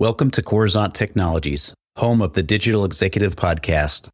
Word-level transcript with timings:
Welcome 0.00 0.30
to 0.30 0.42
Coruzant 0.42 0.92
Technologies, 0.92 1.74
home 1.96 2.22
of 2.22 2.34
the 2.34 2.42
Digital 2.44 2.84
Executive 2.84 3.34
Podcast. 3.34 4.08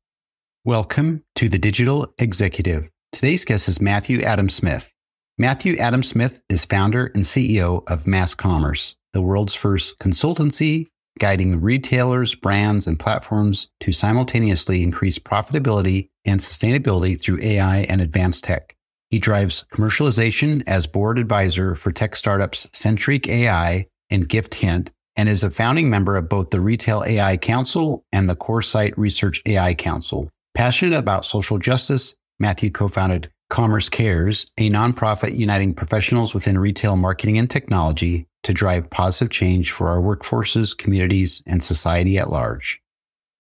Welcome 0.64 1.24
to 1.34 1.46
the 1.46 1.58
Digital 1.58 2.10
Executive. 2.16 2.88
Today's 3.12 3.44
guest 3.44 3.68
is 3.68 3.82
Matthew 3.82 4.22
Adam 4.22 4.48
Smith. 4.48 4.94
Matthew 5.36 5.76
Adam 5.76 6.02
Smith 6.02 6.40
is 6.48 6.64
founder 6.64 7.12
and 7.14 7.24
CEO 7.24 7.82
of 7.86 8.06
MAS 8.06 8.34
Commerce, 8.34 8.96
the 9.12 9.20
world's 9.20 9.54
first 9.54 9.98
consultancy 9.98 10.86
guiding 11.18 11.60
retailers, 11.60 12.34
brands, 12.34 12.86
and 12.86 12.98
platforms 12.98 13.68
to 13.80 13.92
simultaneously 13.92 14.82
increase 14.82 15.18
profitability 15.18 16.08
and 16.24 16.40
sustainability 16.40 17.20
through 17.20 17.42
AI 17.42 17.80
and 17.80 18.00
advanced 18.00 18.44
tech. 18.44 18.74
He 19.10 19.18
drives 19.18 19.66
commercialization 19.70 20.62
as 20.66 20.86
board 20.86 21.18
advisor 21.18 21.74
for 21.74 21.92
tech 21.92 22.16
startups 22.16 22.70
Centric 22.72 23.28
AI 23.28 23.86
and 24.08 24.26
Gift 24.30 24.54
Hint 24.54 24.90
and 25.16 25.28
is 25.28 25.44
a 25.44 25.50
founding 25.50 25.90
member 25.90 26.16
of 26.16 26.28
both 26.28 26.50
the 26.50 26.60
Retail 26.60 27.04
AI 27.06 27.36
Council 27.36 28.04
and 28.12 28.28
the 28.28 28.36
CoreSight 28.36 28.94
Research 28.96 29.42
AI 29.46 29.74
Council. 29.74 30.28
Passionate 30.54 30.96
about 30.96 31.24
social 31.24 31.58
justice, 31.58 32.14
Matthew 32.38 32.70
co-founded 32.70 33.30
Commerce 33.50 33.88
Cares, 33.88 34.46
a 34.58 34.70
nonprofit 34.70 35.36
uniting 35.36 35.74
professionals 35.74 36.34
within 36.34 36.58
retail 36.58 36.96
marketing 36.96 37.38
and 37.38 37.48
technology 37.48 38.26
to 38.42 38.52
drive 38.52 38.90
positive 38.90 39.30
change 39.30 39.70
for 39.70 39.88
our 39.88 40.00
workforces, 40.00 40.76
communities, 40.76 41.42
and 41.46 41.62
society 41.62 42.18
at 42.18 42.30
large. 42.30 42.80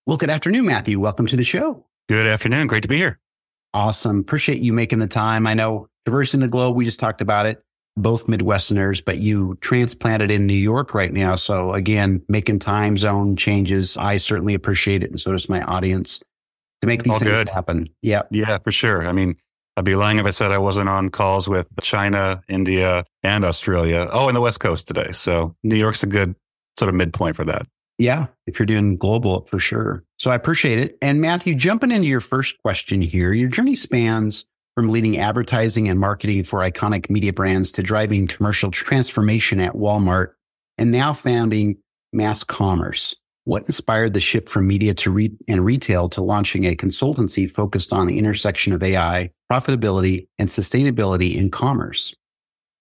Well, 0.06 0.16
good 0.16 0.30
afternoon, 0.30 0.66
Matthew. 0.66 1.00
Welcome 1.00 1.26
to 1.26 1.36
the 1.36 1.44
show. 1.44 1.84
Good 2.08 2.26
afternoon. 2.26 2.66
Great 2.66 2.82
to 2.82 2.88
be 2.88 2.98
here. 2.98 3.18
Awesome. 3.72 4.20
Appreciate 4.20 4.60
you 4.60 4.72
making 4.72 5.00
the 5.00 5.06
time. 5.06 5.46
I 5.46 5.54
know 5.54 5.88
traversing 6.06 6.40
the 6.40 6.48
globe, 6.48 6.76
we 6.76 6.84
just 6.84 7.00
talked 7.00 7.20
about 7.20 7.46
it 7.46 7.62
both 7.96 8.26
Midwesterners, 8.26 9.04
but 9.04 9.18
you 9.18 9.56
transplanted 9.60 10.30
in 10.30 10.46
New 10.46 10.54
York 10.54 10.94
right 10.94 11.12
now. 11.12 11.36
So 11.36 11.74
again, 11.74 12.22
making 12.28 12.58
time 12.58 12.96
zone 12.96 13.36
changes. 13.36 13.96
I 13.96 14.16
certainly 14.16 14.54
appreciate 14.54 15.02
it. 15.02 15.10
And 15.10 15.20
so 15.20 15.32
does 15.32 15.48
my 15.48 15.62
audience 15.62 16.20
to 16.80 16.86
make 16.86 17.04
these 17.04 17.12
All 17.12 17.18
things 17.20 17.30
good. 17.30 17.48
happen. 17.48 17.88
Yeah. 18.02 18.22
Yeah, 18.30 18.58
for 18.58 18.72
sure. 18.72 19.06
I 19.06 19.12
mean, 19.12 19.36
I'd 19.76 19.84
be 19.84 19.96
lying 19.96 20.18
if 20.18 20.26
I 20.26 20.30
said 20.30 20.52
I 20.52 20.58
wasn't 20.58 20.88
on 20.88 21.08
calls 21.10 21.48
with 21.48 21.68
China, 21.82 22.42
India, 22.48 23.04
and 23.22 23.44
Australia. 23.44 24.08
Oh, 24.12 24.28
and 24.28 24.36
the 24.36 24.40
West 24.40 24.60
Coast 24.60 24.86
today. 24.86 25.10
So 25.12 25.54
New 25.62 25.76
York's 25.76 26.02
a 26.02 26.06
good 26.06 26.34
sort 26.78 26.88
of 26.88 26.94
midpoint 26.94 27.36
for 27.36 27.44
that. 27.44 27.66
Yeah, 27.96 28.26
if 28.48 28.58
you're 28.58 28.66
doing 28.66 28.96
global 28.96 29.46
for 29.46 29.60
sure. 29.60 30.02
So 30.18 30.32
I 30.32 30.34
appreciate 30.34 30.80
it. 30.80 30.98
And 31.00 31.20
Matthew, 31.20 31.54
jumping 31.54 31.92
into 31.92 32.08
your 32.08 32.20
first 32.20 32.58
question 32.58 33.00
here, 33.00 33.32
your 33.32 33.48
journey 33.48 33.76
spans 33.76 34.46
from 34.74 34.88
leading 34.88 35.18
advertising 35.18 35.88
and 35.88 36.00
marketing 36.00 36.44
for 36.44 36.60
iconic 36.60 37.08
media 37.08 37.32
brands 37.32 37.70
to 37.72 37.82
driving 37.82 38.26
commercial 38.26 38.70
transformation 38.70 39.60
at 39.60 39.74
Walmart 39.74 40.32
and 40.78 40.90
now 40.90 41.12
founding 41.12 41.76
MAS 42.12 42.44
Commerce. 42.44 43.14
What 43.44 43.64
inspired 43.64 44.14
the 44.14 44.20
shift 44.20 44.48
from 44.48 44.66
media 44.66 44.94
to 44.94 45.10
re- 45.10 45.36
and 45.46 45.64
retail 45.64 46.08
to 46.10 46.22
launching 46.22 46.64
a 46.64 46.74
consultancy 46.74 47.50
focused 47.50 47.92
on 47.92 48.06
the 48.06 48.18
intersection 48.18 48.72
of 48.72 48.82
AI, 48.82 49.30
profitability, 49.52 50.26
and 50.38 50.48
sustainability 50.48 51.36
in 51.36 51.50
commerce? 51.50 52.14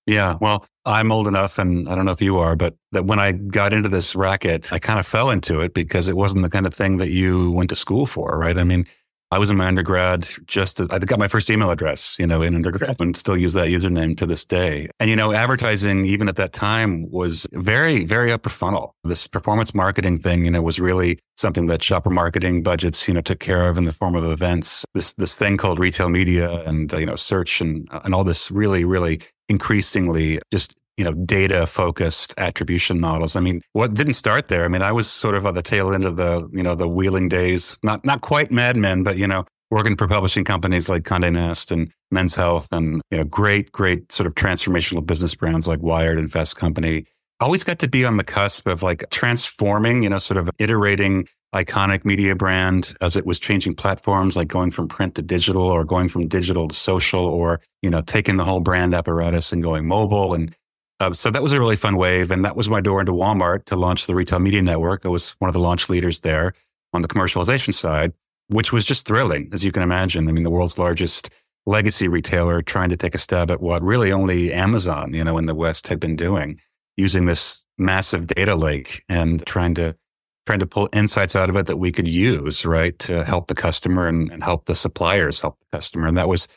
Yeah, 0.05 0.35
well, 0.41 0.65
I'm 0.85 1.11
old 1.11 1.27
enough, 1.27 1.59
and 1.59 1.87
I 1.87 1.95
don't 1.95 2.05
know 2.05 2.11
if 2.11 2.21
you 2.21 2.37
are, 2.37 2.55
but 2.55 2.75
that 2.91 3.05
when 3.05 3.19
I 3.19 3.33
got 3.33 3.73
into 3.73 3.89
this 3.89 4.15
racket, 4.15 4.71
I 4.71 4.79
kind 4.79 4.99
of 4.99 5.07
fell 5.07 5.29
into 5.29 5.59
it 5.61 5.73
because 5.73 6.09
it 6.09 6.17
wasn't 6.17 6.43
the 6.43 6.49
kind 6.49 6.65
of 6.65 6.73
thing 6.73 6.97
that 6.97 7.09
you 7.09 7.51
went 7.51 7.69
to 7.69 7.75
school 7.75 8.05
for, 8.05 8.37
right? 8.37 8.57
I 8.57 8.63
mean, 8.63 8.85
I 9.33 9.39
was 9.39 9.49
in 9.49 9.57
my 9.57 9.65
undergrad 9.65 10.29
just, 10.45 10.79
I 10.79 10.99
got 10.99 11.17
my 11.17 11.27
first 11.27 11.49
email 11.49 11.71
address, 11.71 12.15
you 12.19 12.27
know, 12.27 12.43
in 12.43 12.53
undergrad 12.53 13.01
and 13.01 13.15
still 13.17 13.35
use 13.35 13.53
that 13.53 13.69
username 13.69 14.15
to 14.17 14.27
this 14.27 14.45
day. 14.45 14.89
And, 14.99 15.09
you 15.09 15.15
know, 15.15 15.31
advertising, 15.31 16.05
even 16.05 16.29
at 16.29 16.35
that 16.35 16.53
time, 16.53 17.09
was 17.09 17.47
very, 17.51 18.05
very 18.05 18.31
upper 18.31 18.49
funnel. 18.49 18.95
This 19.03 19.25
performance 19.25 19.73
marketing 19.73 20.19
thing, 20.19 20.45
you 20.45 20.51
know, 20.51 20.61
was 20.61 20.79
really 20.79 21.17
something 21.35 21.65
that 21.65 21.81
shopper 21.81 22.11
marketing 22.11 22.61
budgets, 22.61 23.07
you 23.07 23.15
know, 23.15 23.21
took 23.21 23.39
care 23.39 23.67
of 23.67 23.75
in 23.75 23.85
the 23.85 23.91
form 23.91 24.13
of 24.13 24.23
events. 24.23 24.85
This, 24.93 25.13
this 25.13 25.35
thing 25.35 25.57
called 25.57 25.79
retail 25.79 26.09
media 26.09 26.61
and, 26.67 26.93
uh, 26.93 26.97
you 26.97 27.07
know, 27.07 27.15
search 27.15 27.59
and, 27.59 27.87
and 27.91 28.13
all 28.13 28.23
this 28.23 28.51
really, 28.51 28.85
really 28.85 29.19
increasingly 29.49 30.39
just 30.51 30.75
you 30.97 31.03
know, 31.03 31.13
data 31.13 31.65
focused 31.65 32.33
attribution 32.37 32.99
models. 32.99 33.35
I 33.35 33.39
mean, 33.39 33.61
what 33.73 33.93
didn't 33.93 34.13
start 34.13 34.47
there? 34.47 34.63
I 34.63 34.67
mean, 34.67 34.81
I 34.81 34.91
was 34.91 35.09
sort 35.09 35.35
of 35.35 35.45
on 35.45 35.55
the 35.55 35.61
tail 35.61 35.93
end 35.93 36.05
of 36.05 36.17
the, 36.17 36.47
you 36.53 36.63
know, 36.63 36.75
the 36.75 36.87
wheeling 36.87 37.29
days, 37.29 37.77
not, 37.83 38.05
not 38.05 38.21
quite 38.21 38.51
Mad 38.51 38.77
Men, 38.77 39.03
but, 39.03 39.17
you 39.17 39.27
know, 39.27 39.45
working 39.71 39.97
for 39.97 40.07
publishing 40.07 40.43
companies 40.43 40.89
like 40.89 41.03
Condé 41.03 41.33
Nast 41.33 41.71
and 41.71 41.91
Men's 42.11 42.35
Health 42.35 42.67
and, 42.71 43.01
you 43.09 43.17
know, 43.17 43.23
great, 43.23 43.71
great 43.71 44.11
sort 44.11 44.27
of 44.27 44.35
transformational 44.35 45.03
business 45.03 45.33
brands 45.33 45.67
like 45.67 45.81
Wired 45.81 46.19
and 46.19 46.31
Fast 46.31 46.55
Company. 46.55 47.05
Always 47.39 47.63
got 47.63 47.79
to 47.79 47.87
be 47.87 48.05
on 48.05 48.17
the 48.17 48.23
cusp 48.23 48.67
of 48.67 48.83
like 48.83 49.09
transforming, 49.09 50.03
you 50.03 50.09
know, 50.09 50.19
sort 50.19 50.37
of 50.37 50.49
iterating 50.59 51.27
iconic 51.55 52.05
media 52.05 52.35
brand 52.35 52.95
as 53.01 53.15
it 53.15 53.25
was 53.25 53.39
changing 53.39 53.75
platforms, 53.75 54.35
like 54.35 54.47
going 54.47 54.71
from 54.71 54.87
print 54.87 55.15
to 55.15 55.21
digital 55.21 55.63
or 55.63 55.83
going 55.83 56.07
from 56.07 56.27
digital 56.27 56.67
to 56.67 56.75
social 56.75 57.25
or, 57.25 57.59
you 57.81 57.89
know, 57.89 58.01
taking 58.01 58.37
the 58.37 58.45
whole 58.45 58.59
brand 58.59 58.93
apparatus 58.93 59.51
and 59.51 59.63
going 59.63 59.87
mobile 59.87 60.33
and 60.33 60.55
uh, 61.03 61.13
so 61.13 61.29
that 61.29 61.43
was 61.43 61.53
a 61.53 61.59
really 61.59 61.75
fun 61.75 61.97
wave. 61.97 62.31
And 62.31 62.45
that 62.45 62.55
was 62.55 62.69
my 62.69 62.81
door 62.81 62.99
into 62.99 63.11
Walmart 63.11 63.65
to 63.65 63.75
launch 63.75 64.07
the 64.07 64.15
retail 64.15 64.39
media 64.39 64.61
network. 64.61 65.05
I 65.05 65.09
was 65.09 65.31
one 65.39 65.49
of 65.49 65.53
the 65.53 65.59
launch 65.59 65.89
leaders 65.89 66.21
there 66.21 66.53
on 66.93 67.01
the 67.01 67.07
commercialization 67.07 67.73
side, 67.73 68.13
which 68.47 68.71
was 68.71 68.85
just 68.85 69.05
thrilling, 69.05 69.49
as 69.51 69.63
you 69.63 69.71
can 69.71 69.83
imagine. 69.83 70.27
I 70.27 70.31
mean, 70.31 70.43
the 70.43 70.49
world's 70.49 70.79
largest 70.79 71.29
legacy 71.65 72.07
retailer 72.07 72.61
trying 72.61 72.89
to 72.89 72.97
take 72.97 73.15
a 73.15 73.17
stab 73.17 73.51
at 73.51 73.61
what 73.61 73.81
really 73.83 74.11
only 74.11 74.53
Amazon, 74.53 75.13
you 75.13 75.23
know, 75.23 75.37
in 75.37 75.45
the 75.45 75.55
West 75.55 75.87
had 75.87 75.99
been 75.99 76.15
doing, 76.15 76.59
using 76.97 77.25
this 77.25 77.63
massive 77.77 78.27
data 78.27 78.55
lake 78.55 79.03
and 79.09 79.45
trying 79.45 79.73
to 79.75 79.95
trying 80.45 80.59
to 80.59 80.65
pull 80.65 80.89
insights 80.91 81.37
out 81.37 81.49
of 81.49 81.55
it 81.55 81.67
that 81.67 81.77
we 81.77 81.89
could 81.89 82.07
use, 82.07 82.65
right, 82.65 82.99
to 82.99 83.23
help 83.23 83.47
the 83.47 83.55
customer 83.55 84.07
and, 84.07 84.29
and 84.29 84.43
help 84.43 84.65
the 84.65 84.75
suppliers 84.75 85.39
help 85.39 85.57
the 85.59 85.77
customer. 85.77 86.05
And 86.05 86.17
that 86.17 86.27
was 86.27 86.49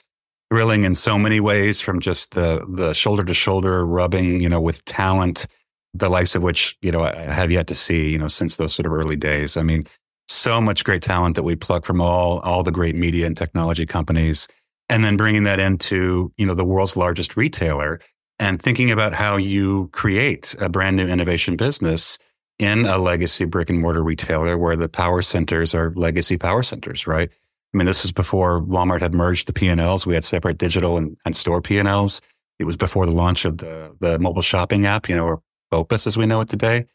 thrilling 0.51 0.85
in 0.85 0.95
so 0.95 1.19
many 1.19 1.41
ways 1.41 1.81
from 1.81 2.01
just 2.01 2.35
the 2.35 2.65
the 2.69 2.93
shoulder 2.93 3.25
to 3.25 3.35
shoulder 3.35 3.85
rubbing 3.85 4.41
you 4.41 4.49
know 4.49 4.61
with 4.61 4.85
talent 4.85 5.47
the 5.95 6.09
likes 6.09 6.35
of 6.35 6.43
which 6.43 6.77
you 6.83 6.93
know 6.93 7.03
I 7.03 7.17
have 7.17 7.51
yet 7.51 7.67
to 7.69 7.75
see 7.75 8.11
you 8.11 8.19
know 8.19 8.29
since 8.29 8.57
those 8.57 8.75
sort 8.75 8.87
of 8.87 8.93
early 8.93 9.17
days. 9.17 9.57
I 9.57 9.63
mean 9.63 9.87
so 10.29 10.61
much 10.61 10.85
great 10.85 11.03
talent 11.03 11.37
that 11.37 11.45
we 11.45 11.57
pluck 11.57 11.85
from 11.85 12.01
all 12.01 12.41
all 12.41 12.63
the 12.63 12.73
great 12.73 12.95
media 12.95 13.27
and 13.27 13.37
technology 13.37 13.87
companies 13.87 14.49
and 14.89 15.05
then 15.05 15.17
bringing 15.17 15.45
that 15.45 15.61
into 15.61 16.33
you 16.37 16.47
know 16.47 16.55
the 16.55 16.65
world's 16.65 16.97
largest 16.97 17.37
retailer 17.37 18.01
and 18.39 18.61
thinking 18.61 18.91
about 18.91 19.15
how 19.15 19.37
you 19.37 19.89
create 19.93 20.55
a 20.61 20.69
brand 20.69 20.97
new 20.97 21.07
innovation 21.07 21.57
business 21.57 22.19
in 22.59 22.87
a 22.87 22.99
legacy 22.99 23.45
brick 23.45 23.71
and 23.71 23.81
mortar 23.81 24.03
retailer 24.03 24.59
where 24.59 24.77
the 24.77 24.89
power 24.89 25.23
centers 25.23 25.75
are 25.75 25.93
legacy 25.95 26.37
power 26.37 26.63
centers 26.63 27.07
right 27.07 27.31
I 27.77 27.79
mean, 27.79 27.87
this 27.87 28.05
was 28.05 28.13
before 28.13 28.63
Walmart 28.63 29.03
had 29.03 29.13
merged 29.13 29.49
the 29.49 29.53
P&Ls. 29.53 30.07
We 30.07 30.15
had 30.15 30.25
separate 30.25 30.57
digital 30.57 30.97
and, 30.97 31.19
and 31.27 31.37
store 31.37 31.61
P&Ls. 31.61 32.23
It 32.59 32.65
was 32.65 32.79
before 32.79 33.05
the 33.05 33.13
launch 33.13 33.45
of 33.45 33.59
the, 33.59 33.95
the 34.01 34.19
mobile 34.19 34.41
shopping 34.41 34.87
app, 34.87 35.11
you 35.11 35.15
know, 35.15 35.27
or 35.27 35.43
BOPUS 35.71 36.07
as 36.07 36.17
we 36.17 36.25
know 36.25 36.41
it 36.41 36.49
today. 36.49 36.87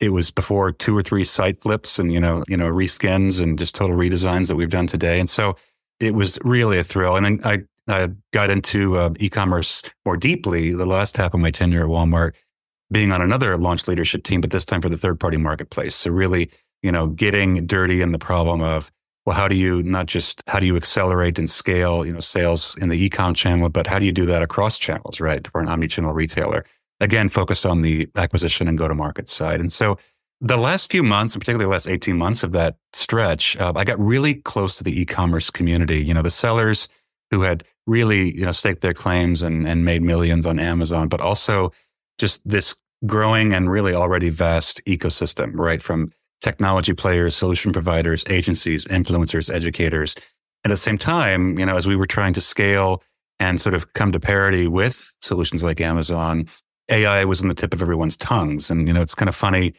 It 0.00 0.08
was 0.08 0.30
before 0.30 0.72
two 0.72 0.96
or 0.96 1.02
three 1.02 1.24
site 1.24 1.60
flips 1.60 1.98
and, 1.98 2.10
you 2.10 2.18
know, 2.18 2.44
you 2.48 2.56
know, 2.56 2.64
reskins 2.64 3.42
and 3.42 3.58
just 3.58 3.74
total 3.74 3.94
redesigns 3.94 4.48
that 4.48 4.56
we've 4.56 4.70
done 4.70 4.86
today. 4.86 5.20
And 5.20 5.28
so 5.28 5.54
it 6.00 6.14
was 6.14 6.38
really 6.44 6.78
a 6.78 6.84
thrill. 6.84 7.14
And 7.14 7.26
then 7.26 7.40
I, 7.44 7.64
I 7.86 8.08
got 8.32 8.48
into 8.48 8.96
uh, 8.96 9.12
e-commerce 9.20 9.82
more 10.06 10.16
deeply 10.16 10.72
the 10.72 10.86
last 10.86 11.18
half 11.18 11.34
of 11.34 11.40
my 11.40 11.50
tenure 11.50 11.82
at 11.82 11.90
Walmart, 11.90 12.32
being 12.90 13.12
on 13.12 13.20
another 13.20 13.58
launch 13.58 13.86
leadership 13.86 14.24
team, 14.24 14.40
but 14.40 14.50
this 14.50 14.64
time 14.64 14.80
for 14.80 14.88
the 14.88 14.96
third 14.96 15.20
party 15.20 15.36
marketplace. 15.36 15.94
So 15.94 16.10
really, 16.10 16.50
you 16.82 16.90
know, 16.90 17.08
getting 17.08 17.66
dirty 17.66 18.00
in 18.00 18.12
the 18.12 18.18
problem 18.18 18.62
of 18.62 18.90
well, 19.24 19.36
how 19.36 19.46
do 19.46 19.54
you 19.54 19.82
not 19.82 20.06
just 20.06 20.42
how 20.48 20.58
do 20.58 20.66
you 20.66 20.76
accelerate 20.76 21.38
and 21.38 21.48
scale, 21.48 22.04
you 22.04 22.12
know, 22.12 22.20
sales 22.20 22.76
in 22.78 22.88
the 22.88 23.08
ecom 23.08 23.34
channel, 23.36 23.68
but 23.68 23.86
how 23.86 23.98
do 23.98 24.06
you 24.06 24.12
do 24.12 24.26
that 24.26 24.42
across 24.42 24.78
channels, 24.78 25.20
right, 25.20 25.46
for 25.48 25.60
an 25.60 25.68
omni-channel 25.68 26.12
retailer? 26.12 26.64
Again, 27.00 27.28
focused 27.28 27.66
on 27.66 27.82
the 27.82 28.08
acquisition 28.16 28.68
and 28.68 28.78
go 28.78 28.88
to 28.88 28.94
market 28.94 29.28
side. 29.28 29.60
And 29.60 29.72
so 29.72 29.98
the 30.40 30.56
last 30.56 30.90
few 30.90 31.04
months, 31.04 31.34
and 31.34 31.40
particularly 31.40 31.66
the 31.66 31.70
last 31.70 31.86
18 31.86 32.18
months 32.18 32.42
of 32.42 32.50
that 32.52 32.76
stretch, 32.92 33.56
uh, 33.58 33.72
I 33.76 33.84
got 33.84 33.98
really 34.00 34.34
close 34.34 34.76
to 34.78 34.84
the 34.84 35.00
e-commerce 35.00 35.50
community. 35.50 36.02
You 36.02 36.14
know, 36.14 36.22
the 36.22 36.30
sellers 36.30 36.88
who 37.30 37.42
had 37.42 37.64
really, 37.86 38.36
you 38.36 38.44
know, 38.44 38.52
staked 38.52 38.82
their 38.82 38.94
claims 38.94 39.42
and, 39.42 39.66
and 39.66 39.84
made 39.84 40.02
millions 40.02 40.46
on 40.46 40.58
Amazon, 40.58 41.08
but 41.08 41.20
also 41.20 41.72
just 42.18 42.46
this 42.46 42.74
growing 43.06 43.52
and 43.52 43.70
really 43.70 43.94
already 43.94 44.30
vast 44.30 44.84
ecosystem, 44.84 45.52
right? 45.54 45.82
From 45.82 46.10
technology 46.42 46.92
players, 46.92 47.34
solution 47.34 47.72
providers, 47.72 48.24
agencies, 48.28 48.84
influencers, 48.86 49.52
educators. 49.52 50.14
And 50.64 50.70
at 50.70 50.74
the 50.74 50.76
same 50.76 50.98
time, 50.98 51.58
you 51.58 51.64
know, 51.64 51.76
as 51.76 51.86
we 51.86 51.96
were 51.96 52.06
trying 52.06 52.34
to 52.34 52.40
scale 52.40 53.02
and 53.40 53.60
sort 53.60 53.74
of 53.74 53.92
come 53.94 54.12
to 54.12 54.20
parity 54.20 54.68
with 54.68 55.14
solutions 55.22 55.62
like 55.62 55.80
Amazon, 55.80 56.46
AI 56.90 57.24
was 57.24 57.40
on 57.40 57.48
the 57.48 57.54
tip 57.54 57.72
of 57.72 57.80
everyone's 57.80 58.16
tongues. 58.16 58.70
And, 58.70 58.86
you 58.86 58.92
know, 58.92 59.00
it's 59.00 59.14
kind 59.14 59.28
of 59.28 59.34
funny 59.34 59.72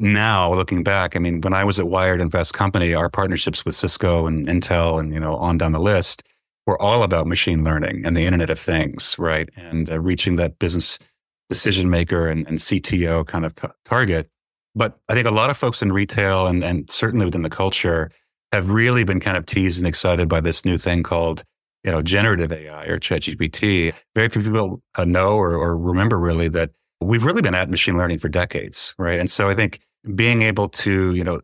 now 0.00 0.52
looking 0.52 0.82
back. 0.82 1.16
I 1.16 1.18
mean, 1.18 1.40
when 1.40 1.54
I 1.54 1.64
was 1.64 1.78
at 1.78 1.88
Wired 1.88 2.20
and 2.20 2.32
Fast 2.32 2.54
Company, 2.54 2.92
our 2.92 3.08
partnerships 3.08 3.64
with 3.64 3.74
Cisco 3.74 4.26
and 4.26 4.46
Intel 4.46 4.98
and, 4.98 5.14
you 5.14 5.20
know, 5.20 5.36
on 5.36 5.58
down 5.58 5.72
the 5.72 5.80
list 5.80 6.22
were 6.66 6.80
all 6.80 7.02
about 7.02 7.26
machine 7.26 7.62
learning 7.62 8.04
and 8.04 8.16
the 8.16 8.24
Internet 8.24 8.50
of 8.50 8.58
Things, 8.58 9.16
right? 9.18 9.48
And 9.56 9.88
uh, 9.88 10.00
reaching 10.00 10.36
that 10.36 10.58
business 10.58 10.98
decision 11.48 11.88
maker 11.88 12.28
and, 12.28 12.46
and 12.48 12.58
CTO 12.58 13.26
kind 13.26 13.46
of 13.46 13.54
t- 13.54 13.68
target 13.84 14.28
But 14.76 14.98
I 15.08 15.14
think 15.14 15.26
a 15.26 15.32
lot 15.32 15.50
of 15.50 15.56
folks 15.56 15.82
in 15.82 15.92
retail 15.92 16.46
and, 16.46 16.62
and 16.62 16.88
certainly 16.90 17.24
within 17.24 17.42
the 17.42 17.50
culture 17.50 18.10
have 18.52 18.70
really 18.70 19.02
been 19.02 19.18
kind 19.18 19.36
of 19.36 19.46
teased 19.46 19.78
and 19.78 19.88
excited 19.88 20.28
by 20.28 20.40
this 20.40 20.64
new 20.64 20.78
thing 20.78 21.02
called 21.02 21.42
you 21.86 21.92
know, 21.92 22.02
generative 22.02 22.52
AI 22.52 22.84
or 22.86 22.98
ChatGPT. 22.98 23.94
Very 24.14 24.28
few 24.28 24.42
people 24.42 24.82
uh, 24.96 25.04
know 25.04 25.36
or, 25.36 25.54
or 25.54 25.78
remember 25.78 26.18
really 26.18 26.48
that 26.48 26.70
we've 27.00 27.22
really 27.22 27.42
been 27.42 27.54
at 27.54 27.70
machine 27.70 27.96
learning 27.96 28.18
for 28.18 28.28
decades, 28.28 28.92
right? 28.98 29.20
And 29.20 29.30
so 29.30 29.48
I 29.48 29.54
think 29.54 29.80
being 30.14 30.42
able 30.42 30.68
to, 30.68 31.14
you 31.14 31.22
know, 31.22 31.40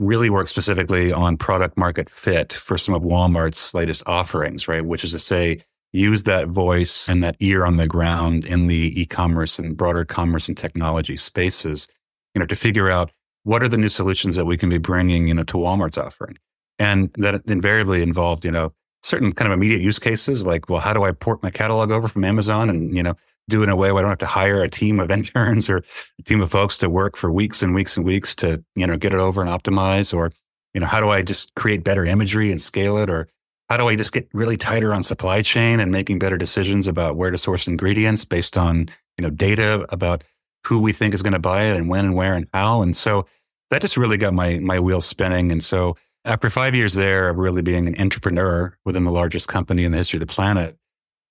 really 0.00 0.30
work 0.30 0.48
specifically 0.48 1.12
on 1.12 1.36
product 1.36 1.78
market 1.78 2.10
fit 2.10 2.52
for 2.52 2.76
some 2.76 2.92
of 2.92 3.02
Walmart's 3.02 3.72
latest 3.72 4.02
offerings, 4.06 4.66
right? 4.66 4.84
Which 4.84 5.04
is 5.04 5.12
to 5.12 5.20
say, 5.20 5.60
use 5.92 6.24
that 6.24 6.48
voice 6.48 7.08
and 7.08 7.22
that 7.22 7.36
ear 7.38 7.64
on 7.64 7.76
the 7.76 7.86
ground 7.86 8.44
in 8.44 8.66
the 8.66 9.00
e-commerce 9.00 9.60
and 9.60 9.76
broader 9.76 10.04
commerce 10.04 10.48
and 10.48 10.56
technology 10.56 11.16
spaces, 11.16 11.86
you 12.34 12.40
know, 12.40 12.46
to 12.46 12.56
figure 12.56 12.90
out 12.90 13.12
what 13.44 13.62
are 13.62 13.68
the 13.68 13.78
new 13.78 13.88
solutions 13.88 14.36
that 14.36 14.44
we 14.44 14.56
can 14.56 14.68
be 14.68 14.78
bringing, 14.78 15.28
you 15.28 15.34
know, 15.34 15.44
to 15.44 15.56
Walmart's 15.56 15.98
offering. 15.98 16.36
And 16.78 17.10
that 17.18 17.42
invariably 17.46 18.02
involved, 18.02 18.44
you 18.44 18.50
know, 18.50 18.72
certain 19.02 19.32
kind 19.32 19.52
of 19.52 19.56
immediate 19.56 19.82
use 19.82 19.98
cases 19.98 20.46
like, 20.46 20.68
well, 20.68 20.80
how 20.80 20.92
do 20.92 21.04
I 21.04 21.12
port 21.12 21.42
my 21.42 21.50
catalog 21.50 21.90
over 21.90 22.08
from 22.08 22.24
Amazon 22.24 22.70
and, 22.70 22.96
you 22.96 23.02
know, 23.02 23.14
do 23.48 23.60
it 23.60 23.64
in 23.64 23.68
a 23.68 23.76
way 23.76 23.92
where 23.92 23.98
I 23.98 24.02
don't 24.02 24.10
have 24.10 24.18
to 24.18 24.26
hire 24.26 24.62
a 24.62 24.68
team 24.68 24.98
of 24.98 25.10
interns 25.10 25.68
or 25.68 25.84
a 26.18 26.22
team 26.22 26.40
of 26.40 26.50
folks 26.50 26.78
to 26.78 26.88
work 26.88 27.16
for 27.16 27.30
weeks 27.30 27.62
and 27.62 27.74
weeks 27.74 27.96
and 27.96 28.04
weeks 28.04 28.34
to, 28.36 28.64
you 28.74 28.86
know, 28.86 28.96
get 28.96 29.12
it 29.12 29.20
over 29.20 29.42
and 29.42 29.50
optimize? 29.50 30.14
Or, 30.14 30.32
you 30.72 30.80
know, 30.80 30.86
how 30.86 31.00
do 31.00 31.10
I 31.10 31.22
just 31.22 31.54
create 31.54 31.84
better 31.84 32.04
imagery 32.04 32.50
and 32.50 32.60
scale 32.60 32.96
it? 32.96 33.10
Or 33.10 33.28
how 33.68 33.76
do 33.76 33.88
I 33.88 33.96
just 33.96 34.12
get 34.12 34.28
really 34.32 34.56
tighter 34.56 34.92
on 34.92 35.02
supply 35.02 35.42
chain 35.42 35.80
and 35.80 35.92
making 35.92 36.18
better 36.18 36.38
decisions 36.38 36.88
about 36.88 37.16
where 37.16 37.30
to 37.30 37.38
source 37.38 37.66
ingredients 37.66 38.24
based 38.24 38.56
on, 38.56 38.88
you 39.18 39.22
know, 39.22 39.30
data 39.30 39.86
about 39.90 40.24
who 40.66 40.78
we 40.78 40.92
think 40.92 41.14
is 41.14 41.22
going 41.22 41.32
to 41.32 41.38
buy 41.38 41.64
it 41.64 41.76
and 41.76 41.88
when 41.88 42.06
and 42.06 42.14
where 42.14 42.34
and 42.34 42.48
how? 42.52 42.82
And 42.82 42.96
so 42.96 43.26
that 43.70 43.82
just 43.82 43.96
really 43.96 44.16
got 44.16 44.34
my 44.34 44.58
my 44.58 44.78
wheels 44.80 45.06
spinning. 45.06 45.52
And 45.52 45.62
so 45.62 45.96
after 46.24 46.48
five 46.48 46.74
years 46.74 46.94
there 46.94 47.28
of 47.28 47.36
really 47.36 47.62
being 47.62 47.86
an 47.86 48.00
entrepreneur 48.00 48.76
within 48.84 49.04
the 49.04 49.10
largest 49.10 49.48
company 49.48 49.84
in 49.84 49.92
the 49.92 49.98
history 49.98 50.18
of 50.18 50.26
the 50.26 50.32
planet 50.32 50.78